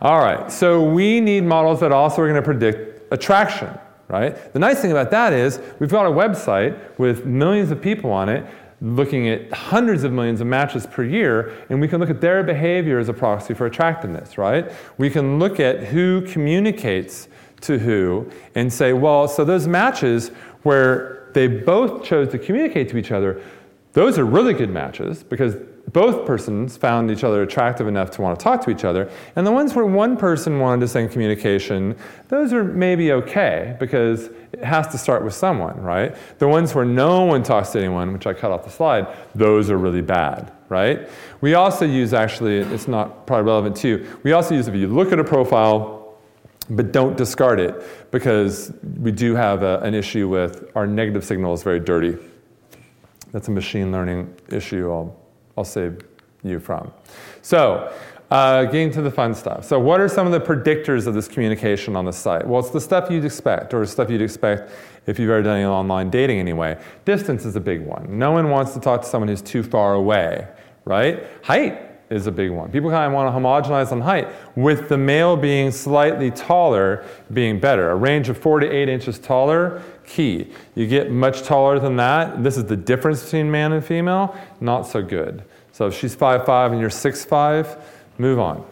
All 0.02 0.18
right, 0.18 0.52
so 0.52 0.84
we 0.84 1.18
need 1.18 1.42
models 1.42 1.80
that 1.80 1.90
also 1.90 2.20
are 2.20 2.28
going 2.28 2.36
to 2.36 2.42
predict 2.42 3.12
attraction, 3.12 3.70
right? 4.08 4.52
The 4.52 4.58
nice 4.58 4.80
thing 4.80 4.92
about 4.92 5.10
that 5.10 5.32
is 5.32 5.58
we've 5.78 5.90
got 5.90 6.04
a 6.04 6.10
website 6.10 6.78
with 6.98 7.24
millions 7.24 7.70
of 7.70 7.80
people 7.80 8.12
on 8.12 8.28
it. 8.28 8.44
looking 8.82 9.28
at 9.28 9.52
hundreds 9.52 10.04
of 10.04 10.12
millions 10.12 10.40
of 10.40 10.46
matches 10.46 10.86
per 10.86 11.04
year, 11.04 11.54
and 11.68 11.80
we 11.80 11.88
can 11.88 12.00
look 12.00 12.10
at 12.10 12.20
their 12.20 12.42
behavior 12.42 12.98
as 12.98 13.08
a 13.08 13.12
proxy 13.12 13.54
for 13.54 13.66
attractiveness, 13.66 14.38
right? 14.38 14.70
We 14.96 15.10
can 15.10 15.38
look 15.38 15.60
at 15.60 15.84
who 15.84 16.22
communicates 16.22 17.28
to 17.62 17.78
who 17.78 18.30
and 18.54 18.72
say, 18.72 18.92
well, 18.92 19.28
so 19.28 19.44
those 19.44 19.66
matches 19.66 20.28
where 20.62 21.30
they 21.34 21.46
both 21.46 22.04
chose 22.04 22.30
to 22.30 22.38
communicate 22.38 22.88
to 22.90 22.96
each 22.96 23.12
other, 23.12 23.42
those 23.92 24.18
are 24.18 24.24
really 24.24 24.54
good 24.54 24.70
matches 24.70 25.22
because 25.22 25.56
both 25.92 26.26
persons 26.26 26.76
found 26.76 27.11
each 27.11 27.24
other 27.24 27.42
attractive 27.42 27.88
enough 27.88 28.11
to 28.12 28.22
want 28.22 28.38
to 28.38 28.42
talk 28.42 28.62
to 28.64 28.70
each 28.70 28.85
other. 28.85 29.11
And 29.37 29.46
the 29.46 29.53
ones 29.53 29.74
where 29.74 29.87
one 29.87 30.16
person 30.16 30.59
wanted 30.59 30.81
to 30.81 30.88
send 30.88 31.11
communication, 31.11 31.96
those 32.29 32.53
are 32.53 32.64
maybe 32.64 33.12
okay 33.12 33.76
because 33.81 34.26
it 34.53 34.62
has 34.62 34.88
to 34.88 34.98
start 34.98 35.24
with 35.24 35.35
someone, 35.35 35.81
right? 35.81 36.16
The 36.38 36.48
ones 36.48 36.74
where 36.74 36.85
no 36.85 37.24
one 37.24 37.42
talks 37.42 37.70
to 37.70 37.79
anyone, 37.79 38.12
which 38.12 38.26
I 38.26 38.35
cut 38.35 38.50
off 38.50 38.64
the 38.64 38.70
slide, 38.70 39.07
those 39.35 39.70
are 39.70 39.79
really 39.79 40.03
bad, 40.03 40.53
right? 40.68 41.09
We 41.40 41.55
also 41.55 41.87
use, 41.87 42.12
actually, 42.12 42.59
it's 42.59 42.88
not 42.88 43.26
probably 43.26 43.46
relevant 43.46 43.76
to 43.76 43.88
you, 43.88 44.18
we 44.22 44.33
also 44.33 44.55
use 44.55 44.68
if 44.68 44.74
you 44.74 44.88
look 44.88 45.12
at 45.12 45.18
a 45.18 45.24
profile, 45.24 46.18
but 46.68 46.92
don't 46.92 47.16
discard 47.16 47.59
it 47.59 47.83
because 48.12 48.72
we 49.00 49.11
do 49.11 49.35
have 49.35 49.62
a, 49.62 49.81
an 49.81 49.94
issue 49.94 50.29
with 50.29 50.70
our 50.76 50.87
negative 50.87 51.24
signal 51.24 51.53
is 51.53 51.62
very 51.62 51.81
dirty. 51.81 52.16
That's 53.33 53.48
a 53.48 53.50
machine 53.50 53.92
learning 53.92 54.35
issue 54.50 54.90
I'll, 54.90 55.16
I'll 55.56 55.64
save 55.64 56.00
you 56.42 56.60
from. 56.60 56.92
So, 57.42 57.92
uh, 58.30 58.64
getting 58.64 58.92
to 58.92 59.02
the 59.02 59.10
fun 59.10 59.34
stuff. 59.34 59.64
So, 59.64 59.78
what 59.78 60.00
are 60.00 60.08
some 60.08 60.26
of 60.26 60.32
the 60.32 60.40
predictors 60.40 61.06
of 61.06 61.14
this 61.14 61.26
communication 61.26 61.96
on 61.96 62.04
the 62.04 62.12
site? 62.12 62.46
Well, 62.46 62.60
it's 62.60 62.70
the 62.70 62.80
stuff 62.80 63.10
you'd 63.10 63.24
expect, 63.24 63.74
or 63.74 63.84
stuff 63.86 64.08
you'd 64.08 64.22
expect 64.22 64.70
if 65.06 65.18
you've 65.18 65.30
ever 65.30 65.42
done 65.42 65.56
any 65.56 65.64
online 65.64 66.10
dating 66.10 66.38
anyway. 66.38 66.80
Distance 67.04 67.44
is 67.44 67.56
a 67.56 67.60
big 67.60 67.84
one. 67.84 68.06
No 68.18 68.32
one 68.32 68.50
wants 68.50 68.72
to 68.74 68.80
talk 68.80 69.02
to 69.02 69.08
someone 69.08 69.28
who's 69.28 69.42
too 69.42 69.62
far 69.62 69.94
away, 69.94 70.46
right? 70.84 71.26
Height 71.42 71.90
is 72.10 72.26
a 72.26 72.32
big 72.32 72.50
one. 72.50 72.70
People 72.70 72.90
kind 72.90 73.06
of 73.06 73.12
want 73.12 73.32
to 73.32 73.40
homogenize 73.40 73.92
on 73.92 74.00
height, 74.00 74.28
with 74.56 74.88
the 74.88 74.98
male 74.98 75.36
being 75.36 75.70
slightly 75.70 76.30
taller 76.30 77.04
being 77.32 77.58
better. 77.58 77.90
A 77.90 77.96
range 77.96 78.28
of 78.28 78.38
four 78.38 78.60
to 78.60 78.68
eight 78.68 78.88
inches 78.88 79.18
taller, 79.18 79.82
key. 80.10 80.48
You 80.74 80.86
get 80.86 81.10
much 81.10 81.42
taller 81.42 81.78
than 81.78 81.96
that, 81.96 82.42
this 82.42 82.56
is 82.56 82.64
the 82.66 82.76
difference 82.76 83.24
between 83.24 83.50
man 83.50 83.72
and 83.72 83.84
female, 83.84 84.36
not 84.60 84.82
so 84.82 85.02
good. 85.02 85.44
So 85.72 85.86
if 85.86 85.94
she's 85.94 86.14
5'5 86.14 86.72
and 86.72 86.80
you're 86.80 86.90
6'5, 86.90 87.80
Move 88.20 88.38
on. 88.38 88.66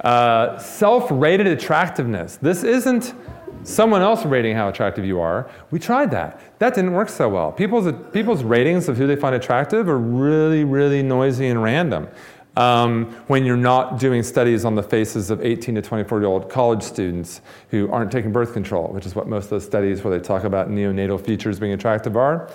Uh, 0.00 0.58
Self 0.58 1.06
rated 1.10 1.46
attractiveness. 1.46 2.36
This 2.42 2.64
isn't 2.64 3.14
someone 3.62 4.02
else 4.02 4.26
rating 4.26 4.56
how 4.56 4.68
attractive 4.68 5.04
you 5.04 5.20
are. 5.20 5.48
We 5.70 5.78
tried 5.78 6.10
that. 6.10 6.58
That 6.58 6.74
didn't 6.74 6.94
work 6.94 7.08
so 7.08 7.28
well. 7.28 7.52
People's, 7.52 7.94
people's 8.12 8.42
ratings 8.42 8.88
of 8.88 8.96
who 8.96 9.06
they 9.06 9.14
find 9.14 9.36
attractive 9.36 9.88
are 9.88 9.98
really, 9.98 10.64
really 10.64 11.00
noisy 11.00 11.46
and 11.46 11.62
random. 11.62 12.08
Um, 12.56 13.06
when 13.26 13.44
you're 13.44 13.56
not 13.56 13.98
doing 13.98 14.22
studies 14.22 14.64
on 14.64 14.76
the 14.76 14.82
faces 14.82 15.30
of 15.30 15.44
18 15.44 15.74
to 15.74 15.82
24 15.82 16.20
year 16.20 16.28
old 16.28 16.48
college 16.48 16.82
students 16.82 17.40
who 17.70 17.90
aren't 17.90 18.12
taking 18.12 18.30
birth 18.30 18.52
control, 18.52 18.88
which 18.88 19.06
is 19.06 19.16
what 19.16 19.26
most 19.26 19.44
of 19.44 19.50
those 19.50 19.64
studies 19.64 20.04
where 20.04 20.16
they 20.16 20.24
talk 20.24 20.44
about 20.44 20.68
neonatal 20.68 21.20
features 21.20 21.58
being 21.58 21.72
attractive 21.72 22.16
are. 22.16 22.48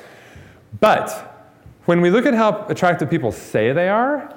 But 0.79 1.49
when 1.85 1.99
we 1.99 2.11
look 2.11 2.25
at 2.25 2.33
how 2.33 2.65
attractive 2.67 3.09
people 3.09 3.31
say 3.31 3.73
they 3.73 3.89
are, 3.89 4.33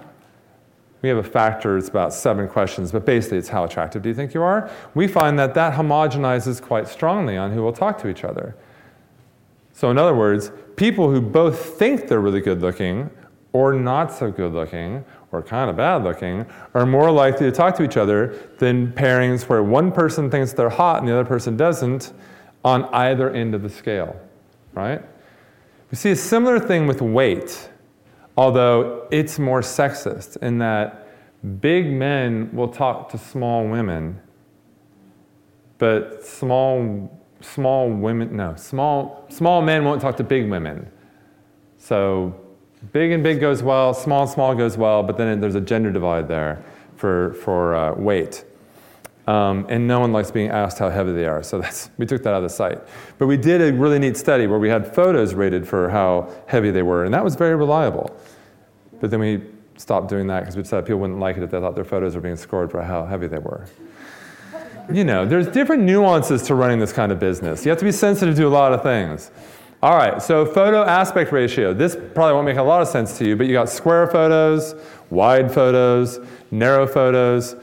we 1.03 1.09
have 1.09 1.18
a 1.18 1.22
factor, 1.22 1.77
it's 1.77 1.88
about 1.88 2.12
seven 2.12 2.48
questions, 2.48 2.92
but 2.92 3.05
basically 3.05 3.38
it's 3.38 3.48
how 3.48 3.64
attractive 3.64 4.03
do 4.03 4.09
you 4.09 4.14
think 4.14 4.35
you 4.35 4.42
are? 4.42 4.70
We 4.94 5.09
find 5.09 5.38
that 5.38 5.55
that 5.55 5.75
homogenizes 5.75 6.62
quite 6.62 6.88
strongly 6.88 7.37
on 7.37 7.53
who 7.53 7.62
will 7.62 7.72
talk 7.72 7.98
to 8.03 8.09
each 8.09 8.25
other. 8.25 8.57
So, 9.72 9.90
in 9.90 9.98
other 9.98 10.14
words, 10.14 10.53
people 10.77 11.11
who 11.11 11.20
both 11.20 11.77
think 11.79 12.09
they're 12.09 12.20
really 12.20 12.40
good 12.40 12.61
looking 12.61 13.11
or 13.53 13.75
not 13.75 14.12
so 14.12 14.31
good 14.31 14.53
looking 14.53 15.05
or 15.32 15.42
kind 15.42 15.70
of 15.70 15.76
bad 15.76 16.04
looking 16.04 16.46
are 16.74 16.86
more 16.86 17.10
likely 17.10 17.46
to 17.46 17.52
talk 17.52 17.74
to 17.76 17.82
each 17.82 17.96
other 17.96 18.38
than 18.58 18.92
pairings 18.92 19.48
where 19.48 19.62
one 19.62 19.90
person 19.90 20.30
thinks 20.30 20.52
they're 20.52 20.68
hot 20.68 21.00
and 21.00 21.08
the 21.08 21.12
other 21.12 21.24
person 21.24 21.56
doesn't 21.56 22.12
on 22.64 22.84
either 22.94 23.30
end 23.30 23.54
of 23.54 23.62
the 23.62 23.68
scale, 23.68 24.14
right? 24.74 25.02
We 25.90 25.96
see 25.96 26.10
a 26.10 26.16
similar 26.16 26.60
thing 26.60 26.86
with 26.86 27.00
weight. 27.00 27.70
Although 28.36 29.08
it's 29.10 29.38
more 29.38 29.60
sexist 29.60 30.38
in 30.38 30.58
that 30.58 31.08
big 31.60 31.92
men 31.92 32.48
will 32.52 32.68
talk 32.68 33.10
to 33.10 33.18
small 33.18 33.66
women, 33.66 34.20
but 35.78 36.24
small 36.24 37.18
small 37.40 37.90
women 37.90 38.36
no 38.36 38.54
small 38.54 39.26
small 39.28 39.60
men 39.60 39.84
won't 39.84 40.00
talk 40.00 40.16
to 40.16 40.24
big 40.24 40.48
women. 40.48 40.90
So 41.76 42.41
big 42.92 43.12
and 43.12 43.22
big 43.22 43.40
goes 43.40 43.62
well, 43.62 43.94
small 43.94 44.22
and 44.22 44.30
small 44.30 44.54
goes 44.54 44.76
well, 44.76 45.02
but 45.02 45.16
then 45.16 45.40
there's 45.40 45.54
a 45.54 45.60
gender 45.60 45.92
divide 45.92 46.28
there 46.28 46.62
for 46.96 47.34
for 47.34 47.74
uh, 47.74 47.94
weight. 47.94 48.44
Um, 49.26 49.66
and 49.68 49.86
no 49.86 50.00
one 50.00 50.12
likes 50.12 50.32
being 50.32 50.50
asked 50.50 50.78
how 50.78 50.90
heavy 50.90 51.12
they 51.12 51.26
are, 51.26 51.44
so 51.44 51.60
that's, 51.60 51.90
we 51.96 52.06
took 52.06 52.24
that 52.24 52.30
out 52.30 52.38
of 52.38 52.42
the 52.42 52.48
site. 52.48 52.80
But 53.18 53.28
we 53.28 53.36
did 53.36 53.60
a 53.60 53.72
really 53.72 53.98
neat 53.98 54.16
study 54.16 54.48
where 54.48 54.58
we 54.58 54.68
had 54.68 54.92
photos 54.92 55.32
rated 55.34 55.66
for 55.66 55.88
how 55.90 56.32
heavy 56.46 56.72
they 56.72 56.82
were, 56.82 57.04
and 57.04 57.14
that 57.14 57.22
was 57.22 57.36
very 57.36 57.54
reliable. 57.54 58.16
But 59.00 59.10
then 59.10 59.20
we 59.20 59.42
stopped 59.76 60.08
doing 60.08 60.26
that 60.28 60.40
because 60.40 60.56
we 60.56 60.62
decided 60.62 60.86
people 60.86 61.00
wouldn't 61.00 61.20
like 61.20 61.36
it 61.36 61.42
if 61.42 61.50
they 61.50 61.60
thought 61.60 61.74
their 61.74 61.84
photos 61.84 62.14
were 62.14 62.20
being 62.20 62.36
scored 62.36 62.70
for 62.70 62.82
how 62.82 63.06
heavy 63.06 63.26
they 63.26 63.38
were. 63.38 63.66
You 64.92 65.04
know, 65.04 65.24
there's 65.24 65.46
different 65.46 65.84
nuances 65.84 66.42
to 66.44 66.54
running 66.54 66.80
this 66.80 66.92
kind 66.92 67.12
of 67.12 67.20
business. 67.20 67.64
You 67.64 67.70
have 67.70 67.78
to 67.78 67.84
be 67.84 67.92
sensitive 67.92 68.36
to 68.36 68.46
a 68.46 68.48
lot 68.48 68.72
of 68.72 68.82
things. 68.82 69.30
All 69.82 69.96
right, 69.96 70.22
so 70.22 70.46
photo 70.46 70.84
aspect 70.84 71.32
ratio. 71.32 71.74
This 71.74 71.96
probably 71.96 72.34
won't 72.34 72.46
make 72.46 72.56
a 72.56 72.62
lot 72.62 72.82
of 72.82 72.86
sense 72.86 73.18
to 73.18 73.26
you, 73.26 73.34
but 73.34 73.48
you 73.48 73.52
got 73.52 73.68
square 73.68 74.06
photos, 74.06 74.76
wide 75.10 75.52
photos, 75.52 76.20
narrow 76.52 76.86
photos. 76.86 77.56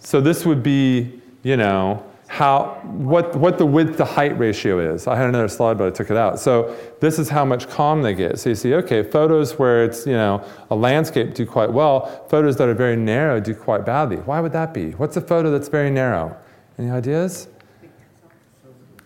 So 0.00 0.20
this 0.20 0.44
would 0.44 0.64
be, 0.64 1.22
you 1.44 1.56
know, 1.56 2.04
how, 2.26 2.80
what, 2.82 3.36
what 3.36 3.58
the 3.58 3.66
width 3.66 3.96
to 3.98 4.04
height 4.04 4.36
ratio 4.36 4.80
is. 4.80 5.06
I 5.06 5.14
had 5.14 5.28
another 5.28 5.46
slide, 5.46 5.78
but 5.78 5.86
I 5.86 5.90
took 5.90 6.10
it 6.10 6.16
out. 6.16 6.40
So 6.40 6.74
this 6.98 7.20
is 7.20 7.28
how 7.28 7.44
much 7.44 7.68
calm 7.68 8.02
they 8.02 8.14
get. 8.14 8.40
So 8.40 8.48
you 8.48 8.56
see, 8.56 8.74
okay, 8.74 9.04
photos 9.04 9.56
where 9.56 9.84
it's, 9.84 10.08
you 10.08 10.14
know, 10.14 10.44
a 10.70 10.74
landscape 10.74 11.34
do 11.34 11.46
quite 11.46 11.72
well. 11.72 12.26
Photos 12.28 12.56
that 12.56 12.68
are 12.68 12.74
very 12.74 12.96
narrow 12.96 13.38
do 13.38 13.54
quite 13.54 13.86
badly. 13.86 14.16
Why 14.16 14.40
would 14.40 14.52
that 14.54 14.74
be? 14.74 14.90
What's 14.92 15.16
a 15.16 15.20
photo 15.20 15.52
that's 15.52 15.68
very 15.68 15.90
narrow? 15.90 16.36
Any 16.78 16.90
ideas? 16.90 17.46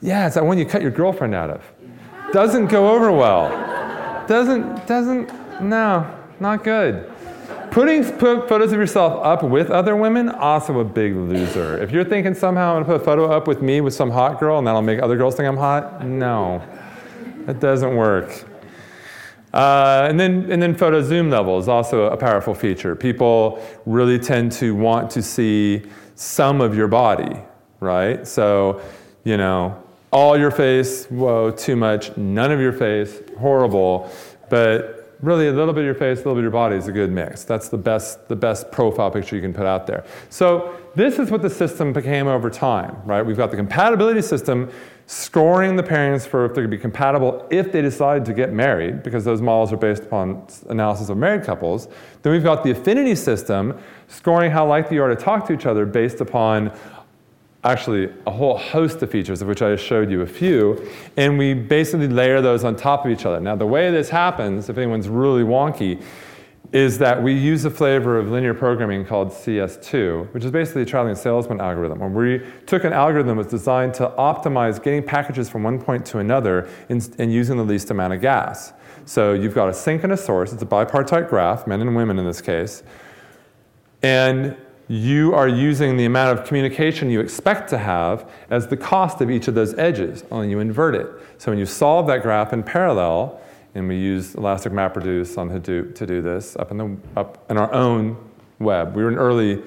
Yeah, 0.00 0.26
it's 0.26 0.36
that 0.36 0.46
one 0.46 0.56
you 0.56 0.64
cut 0.64 0.80
your 0.80 0.92
girlfriend 0.92 1.34
out 1.34 1.50
of. 1.50 1.62
Doesn't 2.32 2.66
go 2.66 2.90
over 2.94 3.10
well. 3.10 3.48
Doesn't, 4.26 4.86
doesn't, 4.86 5.62
no, 5.62 6.14
not 6.40 6.62
good. 6.62 7.10
Putting 7.70 8.04
put 8.18 8.48
photos 8.48 8.72
of 8.72 8.78
yourself 8.78 9.24
up 9.24 9.42
with 9.42 9.70
other 9.70 9.96
women, 9.96 10.28
also 10.28 10.80
a 10.80 10.84
big 10.84 11.14
loser. 11.14 11.82
If 11.82 11.90
you're 11.90 12.04
thinking 12.04 12.34
somehow 12.34 12.76
I'm 12.76 12.82
gonna 12.82 12.98
put 12.98 13.02
a 13.02 13.04
photo 13.04 13.30
up 13.30 13.46
with 13.46 13.62
me 13.62 13.80
with 13.80 13.94
some 13.94 14.10
hot 14.10 14.40
girl 14.40 14.58
and 14.58 14.66
that'll 14.66 14.82
make 14.82 15.00
other 15.02 15.16
girls 15.16 15.36
think 15.36 15.48
I'm 15.48 15.56
hot, 15.56 16.04
no, 16.04 16.62
that 17.46 17.60
doesn't 17.60 17.96
work. 17.96 18.44
Uh, 19.52 20.06
and 20.08 20.20
then, 20.20 20.50
and 20.50 20.60
then 20.60 20.74
photo 20.74 21.02
zoom 21.02 21.30
level 21.30 21.58
is 21.58 21.68
also 21.68 22.04
a 22.06 22.16
powerful 22.16 22.54
feature. 22.54 22.94
People 22.94 23.64
really 23.86 24.18
tend 24.18 24.52
to 24.52 24.74
want 24.74 25.10
to 25.10 25.22
see 25.22 25.82
some 26.14 26.60
of 26.60 26.76
your 26.76 26.88
body, 26.88 27.40
right? 27.80 28.26
So, 28.26 28.82
you 29.24 29.36
know, 29.36 29.82
all 30.10 30.38
your 30.38 30.50
face, 30.50 31.06
whoa, 31.06 31.50
too 31.50 31.76
much. 31.76 32.16
None 32.16 32.50
of 32.50 32.60
your 32.60 32.72
face, 32.72 33.20
horrible. 33.38 34.10
But 34.48 35.16
really 35.20 35.48
a 35.48 35.52
little 35.52 35.74
bit 35.74 35.80
of 35.80 35.86
your 35.86 35.94
face, 35.94 36.18
a 36.18 36.20
little 36.20 36.34
bit 36.34 36.40
of 36.40 36.44
your 36.44 36.50
body 36.50 36.76
is 36.76 36.86
a 36.86 36.92
good 36.92 37.10
mix. 37.10 37.44
That's 37.44 37.68
the 37.68 37.76
best, 37.76 38.28
the 38.28 38.36
best 38.36 38.70
profile 38.70 39.10
picture 39.10 39.36
you 39.36 39.42
can 39.42 39.52
put 39.52 39.66
out 39.66 39.86
there. 39.86 40.04
So 40.30 40.78
this 40.94 41.18
is 41.18 41.30
what 41.30 41.42
the 41.42 41.50
system 41.50 41.92
became 41.92 42.28
over 42.28 42.48
time, 42.48 42.96
right? 43.04 43.22
We've 43.22 43.36
got 43.36 43.50
the 43.50 43.56
compatibility 43.56 44.22
system 44.22 44.70
scoring 45.06 45.74
the 45.74 45.82
pairings 45.82 46.26
for 46.26 46.44
if 46.44 46.54
they're 46.54 46.64
going 46.64 46.70
to 46.70 46.76
be 46.76 46.80
compatible 46.80 47.46
if 47.50 47.72
they 47.72 47.80
decide 47.80 48.24
to 48.26 48.34
get 48.34 48.52
married, 48.52 49.02
because 49.02 49.24
those 49.24 49.40
models 49.40 49.72
are 49.72 49.78
based 49.78 50.02
upon 50.02 50.46
analysis 50.68 51.08
of 51.08 51.16
married 51.16 51.44
couples. 51.44 51.88
Then 52.22 52.32
we've 52.32 52.42
got 52.42 52.62
the 52.62 52.70
affinity 52.70 53.14
system 53.14 53.78
scoring 54.06 54.50
how 54.50 54.66
likely 54.66 54.96
you 54.96 55.02
are 55.02 55.08
to 55.08 55.16
talk 55.16 55.46
to 55.48 55.52
each 55.52 55.66
other 55.66 55.86
based 55.86 56.20
upon 56.20 56.76
actually 57.64 58.12
a 58.26 58.30
whole 58.30 58.56
host 58.56 59.02
of 59.02 59.10
features, 59.10 59.42
of 59.42 59.48
which 59.48 59.62
I 59.62 59.74
showed 59.76 60.10
you 60.10 60.22
a 60.22 60.26
few, 60.26 60.88
and 61.16 61.36
we 61.36 61.54
basically 61.54 62.08
layer 62.08 62.40
those 62.40 62.64
on 62.64 62.76
top 62.76 63.04
of 63.04 63.10
each 63.10 63.26
other. 63.26 63.40
Now, 63.40 63.56
the 63.56 63.66
way 63.66 63.90
this 63.90 64.08
happens, 64.08 64.68
if 64.68 64.78
anyone's 64.78 65.08
really 65.08 65.42
wonky, 65.42 66.02
is 66.70 66.98
that 66.98 67.22
we 67.22 67.32
use 67.32 67.64
a 67.64 67.70
flavor 67.70 68.18
of 68.18 68.28
linear 68.28 68.52
programming 68.52 69.04
called 69.04 69.30
CS2, 69.30 70.32
which 70.34 70.44
is 70.44 70.50
basically 70.50 70.82
a 70.82 70.84
traveling 70.84 71.14
salesman 71.16 71.60
algorithm, 71.60 71.98
where 71.98 72.10
we 72.10 72.46
took 72.66 72.84
an 72.84 72.92
algorithm 72.92 73.28
that 73.28 73.42
was 73.42 73.46
designed 73.46 73.94
to 73.94 74.06
optimize 74.18 74.82
getting 74.82 75.02
packages 75.02 75.48
from 75.48 75.62
one 75.62 75.80
point 75.80 76.04
to 76.04 76.18
another 76.18 76.68
and 76.90 77.32
using 77.32 77.56
the 77.56 77.64
least 77.64 77.90
amount 77.90 78.12
of 78.12 78.20
gas. 78.20 78.74
So 79.06 79.32
you've 79.32 79.54
got 79.54 79.70
a 79.70 79.74
sink 79.74 80.04
and 80.04 80.12
a 80.12 80.16
source, 80.16 80.52
it's 80.52 80.62
a 80.62 80.66
bipartite 80.66 81.30
graph, 81.30 81.66
men 81.66 81.80
and 81.80 81.96
women 81.96 82.18
in 82.18 82.26
this 82.26 82.42
case, 82.42 82.82
and 84.02 84.54
you 84.88 85.34
are 85.34 85.48
using 85.48 85.96
the 85.96 86.06
amount 86.06 86.38
of 86.38 86.46
communication 86.46 87.10
you 87.10 87.20
expect 87.20 87.68
to 87.70 87.78
have 87.78 88.28
as 88.50 88.66
the 88.68 88.76
cost 88.76 89.20
of 89.20 89.30
each 89.30 89.46
of 89.46 89.54
those 89.54 89.74
edges, 89.78 90.24
only 90.30 90.48
you 90.48 90.60
invert 90.60 90.94
it. 90.94 91.06
So 91.36 91.52
when 91.52 91.58
you 91.58 91.66
solve 91.66 92.06
that 92.06 92.22
graph 92.22 92.52
in 92.52 92.62
parallel, 92.62 93.40
and 93.74 93.86
we 93.86 93.96
used 93.96 94.34
Elastic 94.34 94.72
MapReduce 94.72 95.36
on 95.36 95.50
Hadoop 95.50 95.94
to 95.94 96.06
do 96.06 96.22
this 96.22 96.56
up 96.56 96.70
in, 96.70 96.78
the, 96.78 96.96
up 97.16 97.44
in 97.50 97.58
our 97.58 97.72
own 97.72 98.16
web. 98.58 98.96
We 98.96 99.02
were 99.02 99.10
an 99.10 99.16
early, 99.16 99.62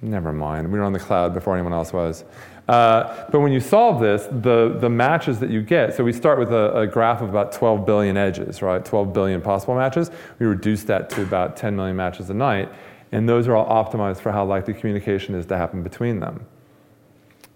never 0.00 0.32
mind, 0.32 0.72
we 0.72 0.78
were 0.78 0.84
on 0.84 0.92
the 0.92 1.00
cloud 1.00 1.34
before 1.34 1.54
anyone 1.54 1.72
else 1.72 1.92
was. 1.92 2.24
Uh, 2.68 3.26
but 3.30 3.40
when 3.40 3.52
you 3.52 3.60
solve 3.60 4.00
this, 4.00 4.26
the, 4.30 4.78
the 4.80 4.88
matches 4.88 5.38
that 5.40 5.50
you 5.50 5.60
get, 5.60 5.94
so 5.94 6.02
we 6.02 6.12
start 6.14 6.38
with 6.38 6.50
a, 6.50 6.78
a, 6.78 6.86
graph 6.86 7.20
of 7.20 7.28
about 7.28 7.52
12 7.52 7.84
billion 7.84 8.16
edges, 8.16 8.62
right? 8.62 8.82
12 8.82 9.12
billion 9.12 9.42
possible 9.42 9.74
matches. 9.74 10.10
We 10.38 10.46
reduce 10.46 10.84
that 10.84 11.10
to 11.10 11.22
about 11.22 11.58
10 11.58 11.76
million 11.76 11.94
matches 11.94 12.30
a 12.30 12.34
night, 12.34 12.70
and 13.12 13.28
those 13.28 13.48
are 13.48 13.56
all 13.56 13.84
optimized 13.84 14.20
for 14.20 14.32
how 14.32 14.44
likely 14.44 14.74
communication 14.74 15.34
is 15.34 15.46
to 15.46 15.56
happen 15.56 15.82
between 15.82 16.20
them. 16.20 16.46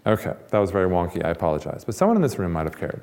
Okay, 0.06 0.34
that 0.50 0.58
was 0.58 0.70
very 0.70 0.88
wonky, 0.88 1.24
I 1.24 1.30
apologize. 1.30 1.84
But 1.84 1.94
someone 1.94 2.16
in 2.16 2.22
this 2.22 2.38
room 2.38 2.52
might 2.52 2.64
have 2.64 2.78
cared. 2.78 3.02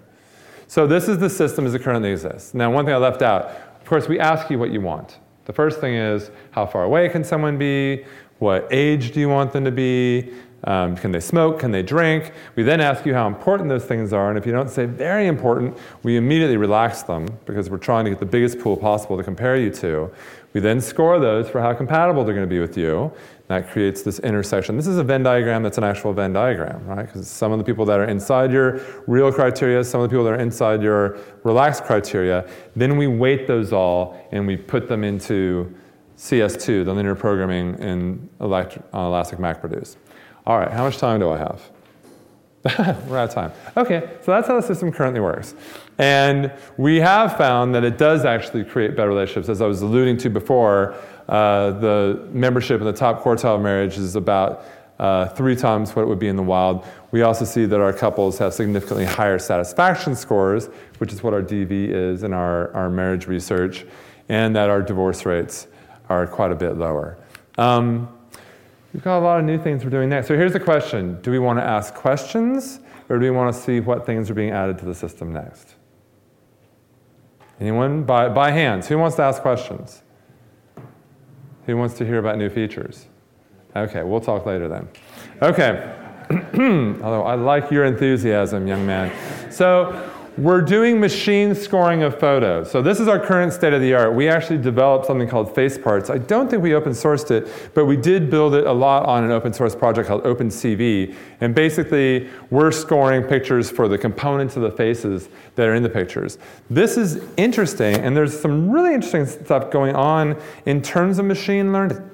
So 0.68 0.88
this 0.88 1.08
is 1.08 1.20
the 1.20 1.30
system 1.30 1.66
as 1.66 1.76
it 1.76 1.84
currently 1.84 2.12
exists. 2.12 2.54
Now, 2.54 2.72
one 2.72 2.86
thing 2.86 2.94
I 2.94 2.98
left 2.98 3.22
out, 3.22 3.46
of 3.46 3.86
course, 3.86 4.08
we 4.08 4.20
ask 4.20 4.50
you 4.50 4.58
what 4.58 4.72
you 4.72 4.82
want. 4.82 5.20
The 5.46 5.54
first 5.54 5.80
thing 5.80 5.94
is, 5.94 6.32
how 6.52 6.66
far 6.66 6.84
away 6.84 7.08
can 7.10 7.24
someone 7.24 7.58
be? 7.58 8.06
What 8.40 8.68
age 8.72 9.12
do 9.12 9.20
you 9.20 9.30
want 9.30 9.54
them 9.54 9.64
to 9.64 9.72
be? 9.72 10.34
Um, 10.64 10.96
can 10.96 11.12
they 11.12 11.20
smoke? 11.20 11.60
Can 11.60 11.70
they 11.70 11.84
drink? 11.84 12.34
We 12.56 12.64
then 12.64 12.82
ask 12.82 13.06
you 13.06 13.14
how 13.14 13.28
important 13.28 13.70
those 13.70 13.86
things 13.86 14.12
are, 14.12 14.30
and 14.30 14.38
if 14.38 14.46
you 14.48 14.52
don't 14.52 14.70
say 14.70 14.86
very 14.86 15.28
important, 15.28 15.78
we 16.02 16.18
immediately 16.18 16.58
relax 16.58 17.04
them 17.04 17.28
because 17.46 17.70
we're 17.70 17.78
trying 17.78 18.06
to 18.06 18.10
get 18.12 18.20
the 18.20 18.26
biggest 18.26 18.60
pool 18.60 18.76
possible 18.76 19.16
to 19.16 19.24
compare 19.24 19.58
you 19.58 19.70
to. 19.70 20.12
We 20.56 20.62
then 20.62 20.80
score 20.80 21.20
those 21.20 21.50
for 21.50 21.60
how 21.60 21.74
compatible 21.74 22.24
they're 22.24 22.34
going 22.34 22.48
to 22.48 22.50
be 22.50 22.62
with 22.62 22.78
you. 22.78 23.12
That 23.48 23.70
creates 23.70 24.04
this 24.04 24.20
intersection. 24.20 24.78
This 24.78 24.88
is 24.88 24.98
a 24.98 25.04
Venn 25.04 25.22
diagram 25.22 25.64
that's 25.64 25.78
an 25.78 25.84
actual 25.84 26.14
Venn 26.14 26.32
diagram, 26.32 26.88
right? 26.88 27.06
Because 27.06 27.28
some 27.28 27.52
of 27.52 27.58
the 27.58 27.66
people 27.66 27.84
that 27.84 28.00
are 28.00 28.06
inside 28.06 28.54
your 28.54 28.80
real 29.06 29.34
criteria, 29.34 29.84
some 29.84 30.00
of 30.00 30.10
the 30.10 30.14
people 30.14 30.24
that 30.24 30.32
are 30.32 30.40
inside 30.40 30.82
your 30.82 31.18
relaxed 31.44 31.84
criteria, 31.84 32.50
then 32.74 32.96
we 32.96 33.06
weight 33.06 33.48
those 33.48 33.74
all 33.74 34.18
and 34.32 34.48
we 34.48 34.56
put 34.56 34.88
them 34.88 35.04
into 35.04 35.76
CS2, 36.18 36.86
the 36.86 36.94
linear 36.94 37.16
programming 37.16 37.78
in 37.80 38.30
uh, 38.40 38.46
Elastic 38.46 39.40
MapReduce. 39.40 39.98
All 40.48 40.58
right, 40.58 40.72
how 40.72 40.86
much 40.86 41.00
time 41.00 41.20
do 41.20 41.32
I 41.32 41.38
have? 41.38 41.70
We're 43.08 43.20
out 43.20 43.30
of 43.30 43.34
time. 43.34 43.52
Okay, 43.78 44.18
so 44.24 44.32
that's 44.32 44.48
how 44.48 44.56
the 44.60 44.66
system 44.66 44.92
currently 44.92 45.20
works. 45.20 45.54
And 46.00 46.52
we 46.78 46.96
have 46.98 47.38
found 47.38 47.76
that 47.76 47.84
it 47.84 48.00
does 48.00 48.26
actually 48.26 48.64
create 48.64 48.96
better 48.96 49.10
relationships. 49.10 49.50
As 49.50 49.62
I 49.62 49.68
was 49.68 49.84
alluding 49.84 50.18
to 50.18 50.30
before, 50.32 50.96
uh, 51.30 51.72
the 51.72 52.28
membership 52.32 52.82
in 52.82 52.88
the 52.88 52.94
top 52.94 53.22
quartile 53.22 53.58
of 53.58 53.62
marriage 53.62 54.00
is 54.00 54.16
about 54.16 54.66
uh, 54.98 55.28
three 55.28 55.56
times 55.56 55.96
what 55.96 56.04
it 56.04 56.08
would 56.08 56.18
be 56.18 56.28
in 56.28 56.36
the 56.36 56.44
wild. 56.44 56.88
We 57.12 57.22
also 57.22 57.46
see 57.46 57.66
that 57.66 57.80
our 57.80 57.94
couples 57.94 58.40
have 58.40 58.52
significantly 58.52 59.06
higher 59.06 59.38
satisfaction 59.38 60.16
scores, 60.16 60.68
which 60.98 61.14
is 61.14 61.22
what 61.22 61.36
our 61.36 61.44
DV 61.44 61.90
is 61.90 62.24
in 62.24 62.34
our, 62.34 62.74
our 62.74 62.90
marriage 62.90 63.28
research, 63.28 63.86
and 64.28 64.56
that 64.56 64.72
our 64.72 64.82
divorce 64.82 65.24
rates 65.24 65.68
are 66.10 66.26
quite 66.26 66.52
a 66.52 66.56
bit 66.56 66.78
lower. 66.78 67.18
Um, 67.60 68.15
We've 68.96 69.04
got 69.04 69.20
a 69.20 69.26
lot 69.26 69.40
of 69.40 69.46
new 69.46 69.58
things 69.58 69.84
we're 69.84 69.90
doing 69.90 70.08
next. 70.08 70.30
So 70.30 70.38
here's 70.38 70.54
the 70.54 70.60
question 70.62 71.20
Do 71.22 71.30
we 71.30 71.38
want 71.38 71.60
to 71.60 71.64
ask 71.64 71.94
questions, 71.94 72.80
or 73.10 73.20
do 73.20 73.26
we 73.26 73.30
want 73.30 73.54
to 73.54 73.62
see 73.62 73.82
what 73.82 74.06
things 74.06 74.30
are 74.30 74.34
being 74.34 74.52
added 74.52 74.78
to 74.78 74.86
the 74.86 74.96
system 74.96 75.34
next? 75.34 75.76
Anyone? 77.60 78.04
By, 78.04 78.30
by 78.30 78.52
hands. 78.52 78.88
Who 78.88 78.98
wants 78.98 79.18
to 79.18 79.24
ask 79.24 79.42
questions? 79.42 80.02
Who 81.66 81.76
wants 81.76 81.96
to 81.96 82.06
hear 82.06 82.20
about 82.20 82.38
new 82.38 82.50
features? 82.50 83.08
Okay, 83.76 84.02
we'll 84.02 84.22
talk 84.22 84.46
later 84.46 84.70
then. 84.70 84.88
Okay. 85.42 85.94
Although 86.32 87.24
I 87.24 87.36
like 87.36 87.72
your 87.72 87.84
enthusiasm, 87.84 88.66
young 88.66 88.86
man. 88.86 89.12
So, 89.52 90.10
we're 90.38 90.62
doing 90.62 91.00
machine 91.00 91.56
scoring 91.56 92.04
of 92.04 92.20
photos. 92.20 92.70
So 92.70 92.82
this 92.82 93.00
is 93.00 93.08
our 93.08 93.20
current 93.20 93.54
state 93.54 93.74
of 93.74 93.82
the 93.82 93.94
art. 93.94 94.14
We 94.14 94.28
actually 94.28 94.58
developed 94.58 95.06
something 95.06 95.28
called 95.28 95.56
FaceParts. 95.56 96.10
I 96.10 96.18
don't 96.18 96.50
think 96.50 96.62
we 96.62 96.74
open 96.74 96.92
sourced 96.92 97.32
it, 97.32 97.48
but 97.74 97.86
we 97.86 97.96
did 97.96 98.30
build 98.30 98.54
it 98.54 98.66
a 98.66 98.72
lot 98.72 99.06
on 99.06 99.24
an 99.24 99.32
open 99.32 99.54
source 99.54 99.76
project 99.76 100.08
called 100.08 100.24
OpenCV. 100.24 101.16
And 101.40 101.56
basically, 101.56 102.30
we're 102.50 102.72
scoring 102.72 103.24
pictures 103.24 103.72
for 103.72 103.88
the 103.88 103.98
components 103.98 104.58
of 104.58 104.64
the 104.64 104.72
faces 104.72 105.30
that 105.56 105.68
are 105.68 105.76
in 105.76 105.84
the 105.84 105.90
pictures. 105.90 106.38
This 106.70 106.98
is 106.98 107.24
interesting, 107.38 107.96
and 107.96 108.16
there's 108.16 108.38
some 108.38 108.70
really 108.70 108.94
interesting 108.94 109.26
stuff 109.26 109.72
going 109.72 109.96
on 109.96 110.40
in 110.66 110.82
terms 110.82 111.18
of 111.18 111.26
machine 111.26 111.72
learning 111.72 112.12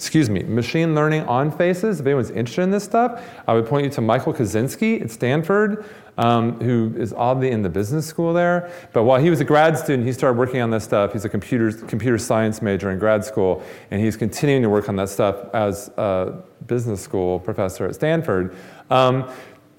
excuse 0.00 0.30
me, 0.30 0.42
machine 0.42 0.94
learning 0.94 1.20
on 1.24 1.52
faces. 1.52 2.00
If 2.00 2.06
anyone's 2.06 2.30
interested 2.30 2.62
in 2.62 2.70
this 2.70 2.84
stuff, 2.84 3.22
I 3.46 3.52
would 3.52 3.66
point 3.66 3.84
you 3.84 3.90
to 3.90 4.00
Michael 4.00 4.32
Kosinski 4.32 5.02
at 5.02 5.10
Stanford 5.10 5.84
um, 6.18 6.60
who 6.60 6.94
is 6.96 7.12
oddly 7.12 7.50
in 7.50 7.62
the 7.62 7.68
business 7.68 8.06
school 8.06 8.32
there. 8.32 8.70
But 8.92 9.04
while 9.04 9.20
he 9.20 9.30
was 9.30 9.40
a 9.40 9.44
grad 9.44 9.78
student, 9.78 10.06
he 10.06 10.12
started 10.12 10.38
working 10.38 10.60
on 10.60 10.70
this 10.70 10.84
stuff. 10.84 11.12
He's 11.12 11.24
a 11.24 11.28
computer, 11.28 11.72
computer 11.72 12.18
science 12.18 12.62
major 12.62 12.90
in 12.90 12.98
grad 12.98 13.24
school, 13.24 13.62
and 13.90 14.00
he's 14.00 14.16
continuing 14.16 14.62
to 14.62 14.68
work 14.68 14.88
on 14.88 14.96
that 14.96 15.08
stuff 15.08 15.52
as 15.54 15.88
a 15.96 16.42
business 16.66 17.00
school 17.00 17.38
professor 17.38 17.86
at 17.86 17.94
Stanford. 17.94 18.54
Um, 18.90 19.30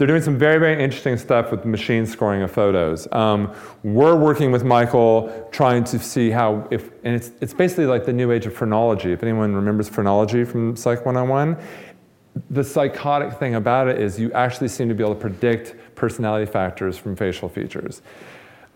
they're 0.01 0.07
doing 0.07 0.23
some 0.23 0.35
very, 0.35 0.57
very 0.57 0.83
interesting 0.83 1.15
stuff 1.15 1.51
with 1.51 1.63
machine 1.63 2.07
scoring 2.07 2.41
of 2.41 2.49
photos. 2.49 3.07
Um, 3.11 3.53
we're 3.83 4.15
working 4.15 4.51
with 4.51 4.63
Michael 4.63 5.47
trying 5.51 5.83
to 5.83 5.99
see 5.99 6.31
how, 6.31 6.67
if, 6.71 6.89
and 7.03 7.13
it's, 7.13 7.29
it's 7.39 7.53
basically 7.53 7.85
like 7.85 8.05
the 8.05 8.11
new 8.11 8.31
age 8.31 8.47
of 8.47 8.53
phrenology. 8.55 9.11
If 9.11 9.21
anyone 9.21 9.53
remembers 9.53 9.89
phrenology 9.89 10.43
from 10.43 10.75
Psych 10.75 11.05
101, 11.05 11.55
the 12.49 12.63
psychotic 12.63 13.37
thing 13.37 13.53
about 13.53 13.87
it 13.89 14.01
is 14.01 14.19
you 14.19 14.31
actually 14.33 14.69
seem 14.69 14.89
to 14.89 14.95
be 14.95 15.03
able 15.03 15.13
to 15.13 15.21
predict 15.21 15.75
personality 15.95 16.51
factors 16.51 16.97
from 16.97 17.15
facial 17.15 17.49
features. 17.49 18.01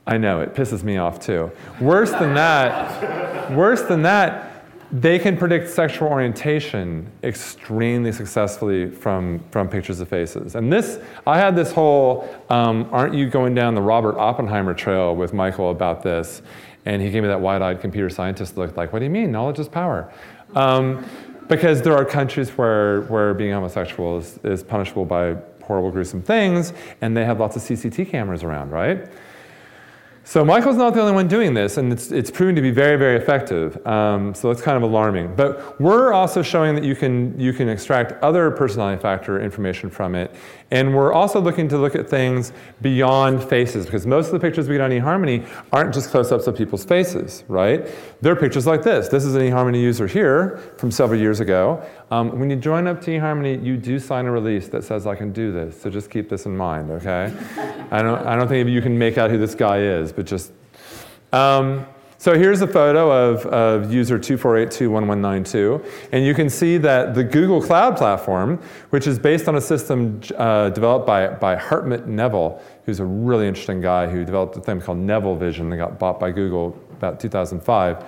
I 0.07 0.17
know, 0.17 0.41
it 0.41 0.53
pisses 0.53 0.83
me 0.83 0.97
off 0.97 1.19
too. 1.19 1.51
Worse 1.81 2.11
than 2.11 2.33
that, 2.35 3.51
worse 3.51 3.81
than 3.81 4.03
that, 4.03 4.51
they 4.91 5.17
can 5.17 5.35
predict 5.35 5.69
sexual 5.69 6.07
orientation 6.07 7.11
extremely 7.23 8.11
successfully 8.11 8.89
from, 8.89 9.43
from 9.49 9.67
pictures 9.67 9.99
of 9.99 10.07
faces. 10.07 10.55
And 10.55 10.71
this, 10.71 10.99
I 11.25 11.37
had 11.39 11.55
this 11.55 11.71
whole, 11.71 12.29
um, 12.49 12.87
aren't 12.91 13.15
you 13.15 13.27
going 13.29 13.55
down 13.55 13.73
the 13.73 13.81
Robert 13.81 14.17
Oppenheimer 14.17 14.73
trail 14.73 15.15
with 15.15 15.33
Michael 15.33 15.71
about 15.71 16.03
this? 16.03 16.43
And 16.85 17.01
he 17.01 17.09
gave 17.09 17.23
me 17.23 17.29
that 17.29 17.41
wide 17.41 17.63
eyed 17.63 17.81
computer 17.81 18.09
scientist 18.09 18.57
look 18.57 18.77
like, 18.77 18.93
what 18.93 18.99
do 18.99 19.05
you 19.05 19.11
mean? 19.11 19.31
Knowledge 19.31 19.59
is 19.59 19.67
power. 19.67 20.13
Um, 20.53 21.03
because 21.47 21.81
there 21.81 21.95
are 21.95 22.05
countries 22.05 22.49
where, 22.51 23.01
where 23.03 23.33
being 23.33 23.51
homosexual 23.51 24.17
is, 24.17 24.39
is 24.43 24.63
punishable 24.63 25.05
by 25.05 25.35
horrible, 25.65 25.91
gruesome 25.91 26.21
things, 26.21 26.73
and 27.01 27.15
they 27.15 27.25
have 27.25 27.39
lots 27.39 27.55
of 27.55 27.61
CCT 27.61 28.09
cameras 28.09 28.43
around, 28.43 28.71
right? 28.71 29.07
So 30.27 30.43
Michael's 30.43 30.75
not 30.75 30.95
the 30.95 31.01
only 31.01 31.13
one 31.13 31.27
doing 31.27 31.53
this, 31.53 31.77
and 31.77 31.93
it's, 31.93 32.11
it's 32.11 32.31
proving 32.31 32.55
to 32.55 32.61
be 32.61 32.71
very, 32.71 32.97
very 32.97 33.15
effective. 33.15 33.85
Um, 33.85 34.33
so 34.33 34.49
it's 34.49 34.59
kind 34.59 34.75
of 34.75 34.81
alarming. 34.81 35.35
But 35.35 35.79
we're 35.79 36.13
also 36.13 36.41
showing 36.41 36.73
that 36.73 36.83
you 36.83 36.95
can, 36.95 37.39
you 37.39 37.53
can 37.53 37.69
extract 37.69 38.13
other 38.23 38.49
personality 38.49 38.99
factor 38.99 39.39
information 39.39 39.91
from 39.91 40.15
it. 40.15 40.33
And 40.71 40.95
we're 40.95 41.13
also 41.13 41.39
looking 41.39 41.67
to 41.67 41.77
look 41.77 41.93
at 41.93 42.09
things 42.09 42.53
beyond 42.81 43.43
faces, 43.43 43.85
because 43.85 44.07
most 44.07 44.25
of 44.25 44.31
the 44.31 44.39
pictures 44.39 44.67
we 44.67 44.77
get 44.77 44.81
on 44.81 44.89
eHarmony 44.89 45.47
aren't 45.71 45.93
just 45.93 46.09
close-ups 46.09 46.47
of 46.47 46.57
people's 46.57 46.83
faces, 46.83 47.43
right? 47.47 47.87
They're 48.21 48.35
pictures 48.35 48.65
like 48.65 48.81
this. 48.81 49.07
This 49.07 49.25
is 49.25 49.35
an 49.35 49.43
eHarmony 49.43 49.79
user 49.79 50.07
here 50.07 50.57
from 50.79 50.89
several 50.89 51.19
years 51.19 51.39
ago. 51.39 51.87
Um, 52.11 52.37
when 52.39 52.49
you 52.49 52.55
join 52.55 52.85
up 52.87 53.01
to 53.01 53.11
eHarmony, 53.11 53.63
you 53.63 53.77
do 53.77 53.97
sign 53.97 54.27
a 54.27 54.31
release 54.31 54.67
that 54.67 54.83
says, 54.83 55.07
I 55.07 55.15
can 55.15 55.31
do 55.31 55.51
this. 55.51 55.81
So 55.81 55.89
just 55.89 56.11
keep 56.11 56.29
this 56.29 56.45
in 56.45 56.55
mind, 56.55 56.91
okay? 56.91 57.33
I, 57.89 58.01
don't, 58.03 58.25
I 58.27 58.35
don't 58.35 58.47
think 58.47 58.69
you 58.69 58.81
can 58.81 58.97
make 58.97 59.17
out 59.17 59.31
who 59.31 59.37
this 59.37 59.55
guy 59.55 59.79
is, 59.79 60.11
but 60.13 60.25
just. 60.25 60.51
Um, 61.33 61.87
so 62.17 62.37
here's 62.37 62.61
a 62.61 62.67
photo 62.67 63.11
of, 63.11 63.45
of 63.47 63.93
user 63.93 64.17
24821192, 64.17 65.85
and 66.11 66.25
you 66.25 66.33
can 66.33 66.49
see 66.49 66.77
that 66.77 67.13
the 67.13 67.23
Google 67.23 67.61
Cloud 67.61 67.97
Platform, 67.97 68.59
which 68.89 69.05
is 69.05 69.19
based 69.19 69.47
on 69.47 69.55
a 69.55 69.61
system 69.61 70.21
uh, 70.37 70.69
developed 70.69 71.05
by, 71.05 71.27
by 71.27 71.55
Hartmut 71.55 72.07
Neven, 72.07 72.59
who's 72.85 72.99
a 72.99 73.05
really 73.05 73.47
interesting 73.47 73.81
guy 73.81 74.07
who 74.07 74.23
developed 74.23 74.55
a 74.55 74.61
thing 74.61 74.79
called 74.79 74.99
Neven 74.99 75.37
Vision 75.37 75.69
that 75.69 75.77
got 75.77 75.99
bought 75.99 76.19
by 76.19 76.31
Google 76.31 76.79
about 76.93 77.19
2005. 77.19 78.05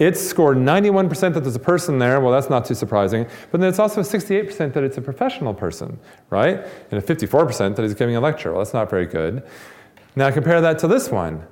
It's 0.00 0.20
scored 0.20 0.56
91% 0.56 1.34
that 1.34 1.40
there's 1.40 1.54
a 1.54 1.60
person 1.60 1.98
there. 1.98 2.20
Well, 2.20 2.32
that's 2.32 2.48
not 2.48 2.64
too 2.64 2.74
surprising. 2.74 3.26
But 3.50 3.60
then 3.60 3.68
it's 3.68 3.78
also 3.78 4.00
68% 4.00 4.72
that 4.72 4.82
it's 4.82 4.96
a 4.96 5.02
professional 5.02 5.52
person, 5.52 5.98
right? 6.30 6.66
And 6.90 6.98
a 6.98 7.02
54% 7.02 7.76
that 7.76 7.82
he's 7.82 7.92
giving 7.92 8.16
a 8.16 8.20
lecture. 8.20 8.50
Well, 8.50 8.60
that's 8.60 8.72
not 8.72 8.88
very 8.88 9.04
good. 9.04 9.42
Now 10.16 10.30
compare 10.30 10.62
that 10.62 10.78
to 10.78 10.88
this 10.88 11.10
one, 11.10 11.46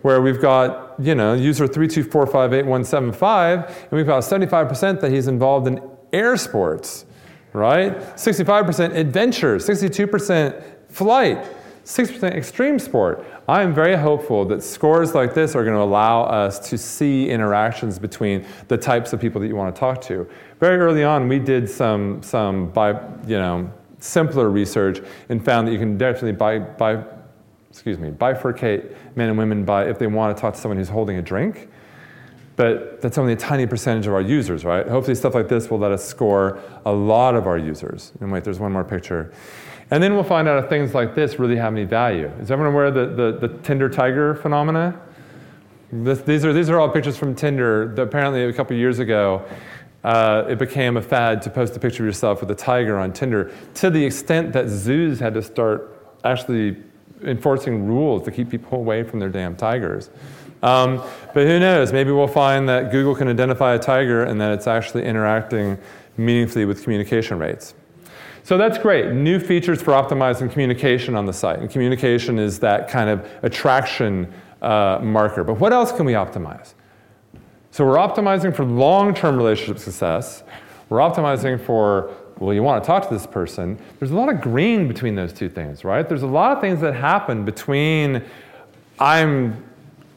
where 0.00 0.22
we've 0.22 0.40
got, 0.40 0.94
you 0.98 1.14
know, 1.14 1.34
user 1.34 1.68
324587175, 1.68 3.68
and 3.68 3.90
we've 3.90 4.06
got 4.06 4.22
75% 4.22 5.00
that 5.00 5.12
he's 5.12 5.28
involved 5.28 5.66
in 5.66 5.82
air 6.14 6.38
sports, 6.38 7.04
right? 7.52 7.94
65% 8.16 8.96
adventure, 8.96 9.58
62% 9.58 10.62
flight, 10.88 11.44
6% 11.86 12.34
extreme 12.34 12.80
sport. 12.80 13.24
I 13.48 13.62
am 13.62 13.72
very 13.72 13.94
hopeful 13.94 14.44
that 14.46 14.60
scores 14.64 15.14
like 15.14 15.34
this 15.34 15.54
are 15.54 15.62
going 15.62 15.76
to 15.76 15.82
allow 15.82 16.24
us 16.24 16.58
to 16.70 16.76
see 16.76 17.30
interactions 17.30 17.96
between 17.96 18.44
the 18.66 18.76
types 18.76 19.12
of 19.12 19.20
people 19.20 19.40
that 19.40 19.46
you 19.46 19.54
want 19.54 19.72
to 19.72 19.78
talk 19.78 20.00
to. 20.02 20.28
Very 20.58 20.78
early 20.78 21.04
on, 21.04 21.28
we 21.28 21.38
did 21.38 21.70
some, 21.70 22.24
some 22.24 22.72
you 23.24 23.38
know, 23.38 23.72
simpler 24.00 24.50
research 24.50 25.00
and 25.28 25.44
found 25.44 25.68
that 25.68 25.72
you 25.72 25.78
can 25.78 25.96
definitely 25.96 26.32
by, 26.32 26.58
by 26.58 27.04
excuse 27.70 27.98
me, 27.98 28.10
bifurcate 28.10 28.96
men 29.14 29.28
and 29.28 29.38
women 29.38 29.64
by 29.64 29.84
if 29.84 29.96
they 29.96 30.08
want 30.08 30.36
to 30.36 30.40
talk 30.40 30.54
to 30.54 30.60
someone 30.60 30.78
who's 30.78 30.88
holding 30.88 31.18
a 31.18 31.22
drink. 31.22 31.68
But 32.56 33.00
that's 33.00 33.16
only 33.16 33.34
a 33.34 33.36
tiny 33.36 33.66
percentage 33.66 34.08
of 34.08 34.14
our 34.14 34.22
users, 34.22 34.64
right? 34.64 34.88
Hopefully, 34.88 35.14
stuff 35.14 35.34
like 35.34 35.46
this 35.46 35.70
will 35.70 35.78
let 35.78 35.92
us 35.92 36.04
score 36.04 36.58
a 36.84 36.92
lot 36.92 37.36
of 37.36 37.46
our 37.46 37.58
users. 37.58 38.12
And 38.20 38.32
wait, 38.32 38.42
there's 38.42 38.58
one 38.58 38.72
more 38.72 38.82
picture. 38.82 39.32
And 39.90 40.02
then 40.02 40.14
we'll 40.14 40.24
find 40.24 40.48
out 40.48 40.62
if 40.62 40.68
things 40.68 40.94
like 40.94 41.14
this 41.14 41.38
really 41.38 41.56
have 41.56 41.72
any 41.72 41.84
value. 41.84 42.30
Is 42.40 42.50
everyone 42.50 42.72
aware 42.72 42.86
of 42.86 42.94
the, 42.94 43.06
the, 43.06 43.48
the 43.48 43.58
Tinder 43.58 43.88
tiger 43.88 44.34
phenomena? 44.34 45.00
This, 45.92 46.20
these, 46.22 46.44
are, 46.44 46.52
these 46.52 46.68
are 46.68 46.80
all 46.80 46.88
pictures 46.88 47.16
from 47.16 47.34
Tinder. 47.34 47.94
Apparently, 47.94 48.44
a 48.44 48.52
couple 48.52 48.76
years 48.76 48.98
ago, 48.98 49.44
uh, 50.02 50.44
it 50.48 50.58
became 50.58 50.96
a 50.96 51.02
fad 51.02 51.40
to 51.42 51.50
post 51.50 51.76
a 51.76 51.80
picture 51.80 52.02
of 52.02 52.06
yourself 52.06 52.40
with 52.40 52.50
a 52.50 52.54
tiger 52.54 52.98
on 52.98 53.12
Tinder 53.12 53.52
to 53.74 53.90
the 53.90 54.04
extent 54.04 54.52
that 54.52 54.68
zoos 54.68 55.20
had 55.20 55.34
to 55.34 55.42
start 55.42 56.16
actually 56.24 56.76
enforcing 57.22 57.86
rules 57.86 58.24
to 58.24 58.30
keep 58.30 58.50
people 58.50 58.78
away 58.78 59.02
from 59.04 59.20
their 59.20 59.28
damn 59.28 59.56
tigers. 59.56 60.10
Um, 60.62 61.02
but 61.32 61.46
who 61.46 61.60
knows? 61.60 61.92
Maybe 61.92 62.10
we'll 62.10 62.26
find 62.26 62.68
that 62.68 62.90
Google 62.90 63.14
can 63.14 63.28
identify 63.28 63.74
a 63.74 63.78
tiger 63.78 64.24
and 64.24 64.40
that 64.40 64.52
it's 64.52 64.66
actually 64.66 65.04
interacting 65.04 65.78
meaningfully 66.16 66.64
with 66.64 66.82
communication 66.82 67.38
rates. 67.38 67.74
So 68.46 68.56
that's 68.56 68.78
great. 68.78 69.12
New 69.12 69.40
features 69.40 69.82
for 69.82 69.90
optimizing 69.90 70.52
communication 70.52 71.16
on 71.16 71.26
the 71.26 71.32
site. 71.32 71.58
And 71.58 71.68
communication 71.68 72.38
is 72.38 72.60
that 72.60 72.88
kind 72.88 73.10
of 73.10 73.28
attraction 73.42 74.32
uh, 74.62 75.00
marker. 75.02 75.42
But 75.42 75.54
what 75.54 75.72
else 75.72 75.90
can 75.90 76.06
we 76.06 76.12
optimize? 76.12 76.74
So 77.72 77.84
we're 77.84 77.96
optimizing 77.96 78.54
for 78.54 78.64
long 78.64 79.14
term 79.14 79.36
relationship 79.36 79.80
success. 79.80 80.44
We're 80.90 81.00
optimizing 81.00 81.60
for, 81.60 82.14
well, 82.38 82.54
you 82.54 82.62
want 82.62 82.84
to 82.84 82.86
talk 82.86 83.08
to 83.08 83.12
this 83.12 83.26
person. 83.26 83.80
There's 83.98 84.12
a 84.12 84.16
lot 84.16 84.28
of 84.28 84.40
green 84.40 84.86
between 84.86 85.16
those 85.16 85.32
two 85.32 85.48
things, 85.48 85.82
right? 85.82 86.08
There's 86.08 86.22
a 86.22 86.28
lot 86.28 86.52
of 86.52 86.60
things 86.60 86.80
that 86.82 86.94
happen 86.94 87.44
between 87.44 88.22
I'm 89.00 89.64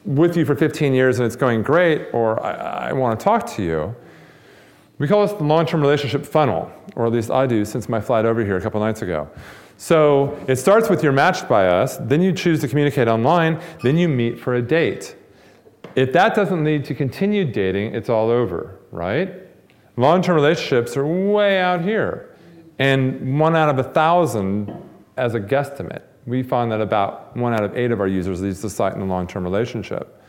with 0.05 0.37
you 0.37 0.45
for 0.45 0.53
15 0.53 0.93
years 0.93 1.17
and 1.17 1.25
it's 1.25 1.35
going 1.35 1.63
great, 1.63 2.09
or 2.13 2.39
I, 2.45 2.89
I 2.89 2.93
want 2.93 3.19
to 3.19 3.23
talk 3.23 3.47
to 3.55 3.63
you. 3.63 3.95
We 4.99 5.07
call 5.07 5.25
this 5.25 5.35
the 5.35 5.43
long 5.43 5.65
term 5.65 5.81
relationship 5.81 6.25
funnel, 6.25 6.71
or 6.95 7.05
at 7.05 7.13
least 7.13 7.31
I 7.31 7.47
do 7.47 7.63
since 7.63 7.87
my 7.87 8.01
flight 8.01 8.25
over 8.25 8.43
here 8.43 8.57
a 8.57 8.61
couple 8.61 8.81
nights 8.81 9.01
ago. 9.01 9.29
So 9.77 10.37
it 10.47 10.57
starts 10.57 10.89
with 10.89 11.01
you're 11.01 11.13
matched 11.13 11.47
by 11.47 11.67
us, 11.67 11.95
then 12.01 12.21
you 12.21 12.33
choose 12.33 12.59
to 12.61 12.67
communicate 12.67 13.07
online, 13.07 13.61
then 13.81 13.97
you 13.97 14.09
meet 14.09 14.37
for 14.37 14.55
a 14.55 14.61
date. 14.61 15.15
If 15.95 16.11
that 16.11 16.35
doesn't 16.35 16.65
lead 16.65 16.83
to 16.85 16.93
continued 16.93 17.53
dating, 17.53 17.95
it's 17.95 18.09
all 18.09 18.29
over, 18.29 18.77
right? 18.91 19.35
Long 19.95 20.21
term 20.21 20.35
relationships 20.35 20.97
are 20.97 21.07
way 21.07 21.61
out 21.61 21.81
here. 21.81 22.35
And 22.77 23.39
one 23.39 23.55
out 23.55 23.69
of 23.69 23.79
a 23.79 23.89
thousand 23.89 24.73
as 25.15 25.33
a 25.33 25.39
guesstimate. 25.39 26.01
We 26.25 26.43
find 26.43 26.71
that 26.71 26.81
about 26.81 27.35
one 27.35 27.53
out 27.53 27.63
of 27.63 27.77
eight 27.77 27.91
of 27.91 28.01
our 28.01 28.07
users 28.07 28.41
leaves 28.41 28.61
the 28.61 28.69
site 28.69 28.95
in 28.95 29.01
a 29.01 29.05
long 29.05 29.27
term 29.27 29.45
relationship. 29.45 30.21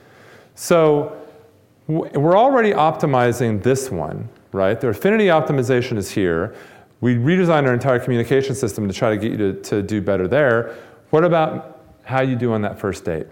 So 0.55 1.17
we're 1.89 2.39
already 2.39 2.73
optimizing 2.73 3.63
this 3.63 3.91
one 3.91 4.29
right? 4.53 4.81
Their 4.81 4.91
affinity 4.91 5.27
optimization 5.27 5.97
is 5.97 6.11
here. 6.11 6.55
We 7.01 7.15
redesigned 7.15 7.67
our 7.67 7.75
entire 7.75 7.99
communication 7.99 8.55
system 8.55 8.87
to 8.89 8.95
try 8.95 9.11
to 9.11 9.17
get 9.17 9.33
you 9.33 9.39
to, 9.39 9.61
to 9.63 9.83
do 9.83 10.01
better 10.01 10.29
there. 10.29 10.77
What 11.11 11.25
about 11.25 11.81
how 12.05 12.23
you 12.23 12.37
do 12.37 12.53
on 12.53 12.63
that 12.63 12.79
first 12.79 13.05
date? 13.05 13.27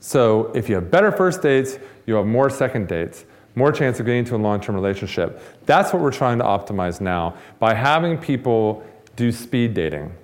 So 0.00 0.52
if 0.54 0.68
you 0.68 0.74
have 0.76 0.90
better 0.90 1.10
first 1.10 1.42
dates, 1.42 1.78
you 2.06 2.14
have 2.14 2.26
more 2.26 2.50
second 2.50 2.88
dates, 2.88 3.24
more 3.54 3.72
chance 3.72 4.00
of 4.00 4.06
getting 4.06 4.20
into 4.20 4.36
a 4.36 4.38
long-term 4.38 4.74
relationship. 4.74 5.40
That's 5.66 5.92
what 5.92 6.02
we're 6.02 6.12
trying 6.12 6.38
to 6.38 6.44
optimize 6.44 7.00
now 7.00 7.36
by 7.58 7.74
having 7.74 8.18
people 8.18 8.84
do 9.16 9.32
speed 9.32 9.74
dating 9.74 10.14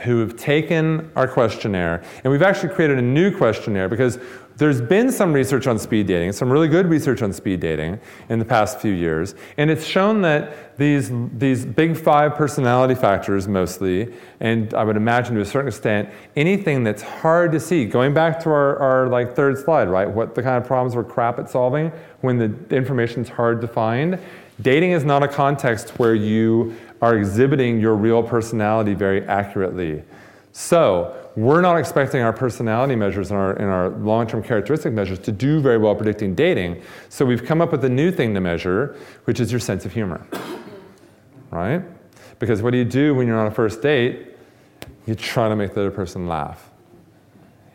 who 0.00 0.20
have 0.20 0.36
taken 0.36 1.10
our 1.14 1.28
questionnaire, 1.28 2.02
and 2.24 2.32
we've 2.32 2.42
actually 2.42 2.70
created 2.70 2.98
a 2.98 3.02
new 3.02 3.36
questionnaire 3.36 3.88
because 3.88 4.18
there's 4.56 4.80
been 4.80 5.10
some 5.10 5.32
research 5.32 5.66
on 5.66 5.78
speed 5.78 6.06
dating, 6.06 6.32
some 6.32 6.50
really 6.50 6.68
good 6.68 6.86
research 6.86 7.22
on 7.22 7.32
speed 7.32 7.60
dating 7.60 7.98
in 8.28 8.38
the 8.38 8.44
past 8.44 8.80
few 8.80 8.92
years, 8.92 9.34
and 9.56 9.70
it's 9.70 9.84
shown 9.84 10.22
that 10.22 10.76
these, 10.78 11.10
these 11.36 11.64
big 11.64 11.96
five 11.96 12.34
personality 12.34 12.94
factors 12.94 13.46
mostly, 13.46 14.12
and 14.40 14.74
I 14.74 14.84
would 14.84 14.96
imagine 14.96 15.34
to 15.36 15.40
a 15.40 15.44
certain 15.44 15.68
extent, 15.68 16.08
anything 16.36 16.84
that's 16.84 17.02
hard 17.02 17.52
to 17.52 17.60
see, 17.60 17.84
going 17.84 18.14
back 18.14 18.40
to 18.44 18.50
our, 18.50 18.78
our 18.78 19.08
like 19.08 19.36
third 19.36 19.58
slide, 19.58 19.88
right? 19.88 20.08
What 20.08 20.34
the 20.34 20.42
kind 20.42 20.56
of 20.56 20.66
problems 20.66 20.96
we're 20.96 21.04
crap 21.04 21.38
at 21.38 21.50
solving 21.50 21.92
when 22.20 22.38
the 22.38 22.74
information's 22.74 23.28
hard 23.28 23.60
to 23.60 23.68
find. 23.68 24.18
Dating 24.60 24.92
is 24.92 25.04
not 25.04 25.22
a 25.22 25.28
context 25.28 25.98
where 25.98 26.14
you 26.14 26.76
are 27.02 27.16
exhibiting 27.16 27.80
your 27.80 27.96
real 27.96 28.22
personality 28.22 28.94
very 28.94 29.26
accurately. 29.26 30.02
So, 30.52 31.18
we're 31.34 31.62
not 31.62 31.78
expecting 31.78 32.20
our 32.20 32.32
personality 32.32 32.94
measures 32.94 33.30
and 33.30 33.40
our, 33.40 33.58
our 33.60 33.88
long 33.88 34.26
term 34.26 34.42
characteristic 34.42 34.92
measures 34.92 35.18
to 35.20 35.32
do 35.32 35.60
very 35.60 35.78
well 35.78 35.94
predicting 35.94 36.34
dating. 36.34 36.82
So, 37.08 37.24
we've 37.26 37.44
come 37.44 37.60
up 37.60 37.72
with 37.72 37.84
a 37.84 37.88
new 37.88 38.12
thing 38.12 38.34
to 38.34 38.40
measure, 38.40 38.96
which 39.24 39.40
is 39.40 39.50
your 39.50 39.60
sense 39.60 39.84
of 39.84 39.92
humor. 39.92 40.26
Right? 41.50 41.82
Because 42.38 42.62
what 42.62 42.70
do 42.70 42.78
you 42.78 42.84
do 42.84 43.14
when 43.14 43.26
you're 43.26 43.38
on 43.38 43.46
a 43.46 43.50
first 43.50 43.82
date? 43.82 44.36
You 45.06 45.14
try 45.14 45.48
to 45.48 45.56
make 45.56 45.74
the 45.74 45.80
other 45.80 45.90
person 45.90 46.28
laugh. 46.28 46.70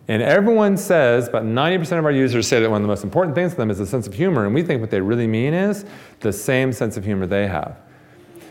And 0.08 0.22
everyone 0.22 0.78
says, 0.78 1.28
about 1.28 1.44
90% 1.44 2.00
of 2.00 2.06
our 2.06 2.12
users 2.12 2.48
say 2.48 2.62
that 2.62 2.70
one 2.70 2.82
of 2.82 2.84
the 2.84 2.88
most 2.88 3.04
important 3.04 3.36
things 3.36 3.52
to 3.52 3.58
them 3.58 3.70
is 3.70 3.80
a 3.80 3.86
sense 3.86 4.08
of 4.08 4.14
humor, 4.14 4.46
and 4.46 4.54
we 4.54 4.64
think 4.64 4.80
what 4.80 4.90
they 4.90 5.02
really 5.02 5.28
mean 5.28 5.54
is 5.54 5.86
the 6.22 6.32
same 6.32 6.72
sense 6.72 6.96
of 6.96 7.04
humor 7.04 7.26
they 7.28 7.48
have. 7.48 7.78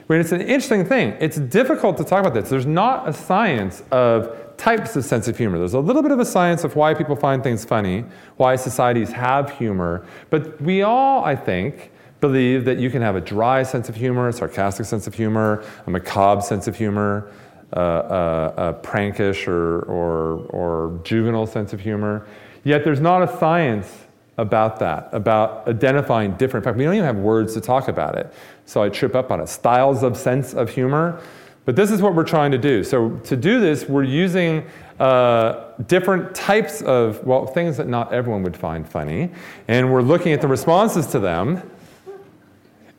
But 0.09 0.19
it's 0.19 0.33
an 0.33 0.41
interesting 0.41 0.85
thing. 0.85 1.17
It's 1.21 1.37
difficult 1.37 1.97
to 1.99 2.05
talk 2.05 2.21
about 2.21 2.35
this. 2.35 2.49
There's 2.49 2.67
not 2.67 3.09
a 3.09 3.13
science 3.13 3.83
of 3.91 4.57
types 4.57 4.97
of 4.97 5.05
sense 5.05 5.29
of 5.29 5.37
humor. 5.37 5.59
There's 5.59 5.75
a 5.75 5.81
little 5.81 6.03
bit 6.03 6.13
of 6.13 6.21
a 6.21 6.25
science 6.25 6.65
of 6.65 6.77
why 6.77 6.95
people 6.95 7.17
find 7.17 7.43
things 7.43 7.65
funny, 7.65 8.05
why 8.37 8.57
societies 8.57 9.11
have 9.13 9.51
humor. 9.59 10.07
But 10.31 10.61
we 10.63 10.83
all, 10.83 11.25
I 11.25 11.35
think, 11.35 11.91
believe 12.21 12.65
that 12.65 12.79
you 12.79 12.91
can 12.91 13.03
have 13.03 13.17
a 13.17 13.21
dry 13.21 13.63
sense 13.63 13.89
of 13.89 13.97
humor, 13.97 14.29
a 14.29 14.33
sarcastic 14.33 14.87
sense 14.87 15.07
of 15.07 15.15
humor, 15.15 15.65
a 15.87 15.91
macabre 15.91 16.41
sense 16.41 16.67
of 16.67 16.77
humor, 16.77 17.31
uh, 17.75 17.79
uh, 17.79 18.75
a 18.81 18.87
prankish 18.87 19.49
or, 19.49 19.81
or, 19.81 20.47
or 20.51 21.01
juvenile 21.05 21.47
sense 21.47 21.73
of 21.73 21.81
humor. 21.81 22.27
Yet 22.65 22.85
there's 22.85 23.01
not 23.01 23.23
a 23.23 23.39
science 23.39 23.93
about 24.39 24.79
that, 24.79 25.09
about 25.13 25.67
identifying 25.67 26.33
different. 26.33 26.65
In 26.65 26.71
fact, 26.71 26.79
we 26.79 26.85
don't 26.85 26.95
even 26.95 27.07
have 27.07 27.17
words 27.17 27.55
to 27.55 27.61
talk 27.61 27.89
about 27.89 28.17
it. 28.17 28.33
So 28.67 28.83
I 28.83 28.89
trip 28.89 29.15
up 29.15 29.31
on 29.31 29.41
it. 29.41 29.49
Styles 29.49 30.03
of 30.03 30.17
sense 30.17 30.53
of 30.53 30.69
humor. 30.69 31.21
But 31.65 31.75
this 31.75 31.91
is 31.91 32.01
what 32.01 32.15
we're 32.15 32.25
trying 32.25 32.53
to 32.53 32.59
do. 32.59 32.85
So 32.85 33.11
to 33.25 33.37
do 33.37 33.61
this, 33.61 33.89
we're 33.89 34.05
using 34.05 34.65
uh, 35.01 35.73
different 35.87 36.35
types 36.35 36.81
of, 36.83 37.25
well, 37.25 37.47
things 37.47 37.77
that 37.77 37.89
not 37.89 38.13
everyone 38.13 38.43
would 38.45 38.57
find 38.57 38.89
funny. 38.89 39.31
And 39.67 39.93
we're 39.93 40.03
looking 40.03 40.33
at 40.33 40.41
the 40.41 40.49
responses 40.49 41.07
to 41.09 41.19
them. 41.19 41.69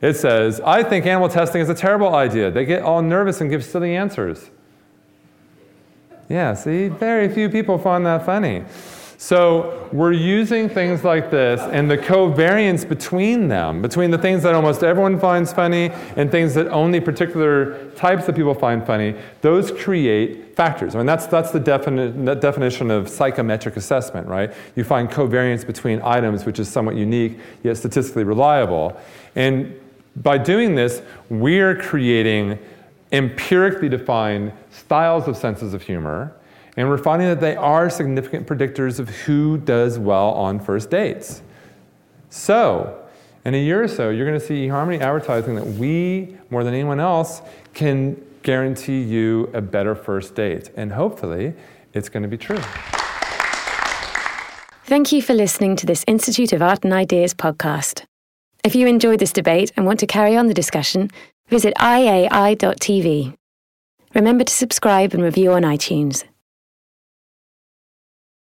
It 0.02 0.16
says, 0.16 0.60
I 0.62 0.84
think 0.84 1.06
animal 1.06 1.30
testing 1.30 1.62
is 1.62 1.70
a 1.70 1.74
terrible 1.74 2.14
idea. 2.14 2.52
They 2.52 2.66
get 2.66 2.84
all 2.84 3.02
nervous 3.02 3.42
and 3.42 3.50
give 3.50 3.64
silly 3.64 3.96
answers. 3.96 4.50
Yeah, 6.30 6.54
see, 6.54 6.90
very 6.90 7.30
few 7.30 7.50
people 7.50 7.78
find 7.78 8.06
that 8.06 8.26
funny. 8.26 8.66
So 9.20 9.90
we're 9.92 10.12
using 10.12 10.70
things 10.70 11.04
like 11.04 11.32
this 11.32 11.60
and 11.60 11.90
the 11.90 11.98
covariance 11.98 12.88
between 12.88 13.48
them, 13.48 13.82
between 13.82 14.12
the 14.12 14.18
things 14.18 14.44
that 14.44 14.54
almost 14.54 14.84
everyone 14.84 15.20
finds 15.20 15.52
funny 15.52 15.90
and 16.16 16.30
things 16.30 16.54
that 16.54 16.68
only 16.68 17.00
particular 17.00 17.90
types 17.92 18.28
of 18.28 18.36
people 18.36 18.54
find 18.54 18.86
funny, 18.86 19.16
those 19.42 19.72
create 19.72 20.56
factors. 20.56 20.94
I 20.94 21.00
mean, 21.00 21.08
that's, 21.08 21.26
that's 21.26 21.50
the 21.50 21.60
defini- 21.60 22.40
definition 22.40 22.92
of 22.92 23.10
psychometric 23.10 23.76
assessment, 23.76 24.28
right? 24.28 24.54
You 24.76 24.84
find 24.84 25.10
covariance 25.10 25.66
between 25.66 26.00
items, 26.04 26.46
which 26.46 26.60
is 26.60 26.70
somewhat 26.70 26.96
unique, 26.96 27.40
yet 27.64 27.78
statistically 27.78 28.24
reliable. 28.24 28.96
And 29.36 29.80
by 30.16 30.38
doing 30.38 30.76
this, 30.76 31.02
we're 31.30 31.76
creating 31.76 32.60
empirically 33.12 33.90
defined 33.90 34.52
styles 34.70 35.28
of 35.28 35.38
senses 35.38 35.74
of 35.74 35.82
humor 35.82 36.34
and 36.78 36.88
we're 36.88 36.98
finding 37.00 37.28
that 37.28 37.42
they 37.42 37.56
are 37.56 37.90
significant 37.90 38.48
predictors 38.48 39.00
of 39.00 39.10
who 39.10 39.58
does 39.58 39.98
well 39.98 40.30
on 40.30 40.60
first 40.60 40.92
dates. 40.92 41.42
So, 42.30 43.04
in 43.44 43.56
a 43.56 43.58
year 43.58 43.84
or 43.84 43.88
so, 43.88 44.10
you're 44.10 44.28
going 44.28 44.40
to 44.40 44.46
see 44.46 44.68
eHarmony 44.68 45.02
advertising 45.02 45.56
that 45.56 45.66
we, 45.66 46.38
more 46.52 46.64
than 46.64 46.74
anyone 46.74 47.00
else, 47.00 47.42
can 47.74 48.22
guarantee 48.44 49.02
you 49.02 49.50
a 49.54 49.62
better 49.62 49.96
first 49.96 50.36
date. 50.36 50.70
And 50.76 50.92
hopefully, 50.92 51.54
it's 51.94 52.10
going 52.10 52.24
to 52.24 52.30
be 52.30 52.38
true. 52.38 52.62
Thank 54.84 55.12
you 55.12 55.22
for 55.22 55.34
listening 55.34 55.76
to 55.78 55.86
this 55.86 56.06
Institute 56.08 56.54
of 56.54 56.62
Art 56.62 56.84
and 56.84 56.94
Ideas 56.94 57.34
podcast. 57.34 58.06
If 58.64 58.76
you 58.76 58.86
enjoyed 58.88 59.20
this 59.20 59.34
debate 59.34 59.72
and 59.76 59.86
want 59.86 60.00
to 60.02 60.08
carry 60.08 60.38
on 60.38 60.48
the 60.48 60.54
discussion, 60.54 61.10
visit 61.50 61.74
iai.tv. 61.76 63.34
Remember 64.14 64.44
to 64.44 64.54
subscribe 64.54 65.14
and 65.14 65.24
review 65.24 65.54
on 65.54 65.64
iTunes. 65.64 66.24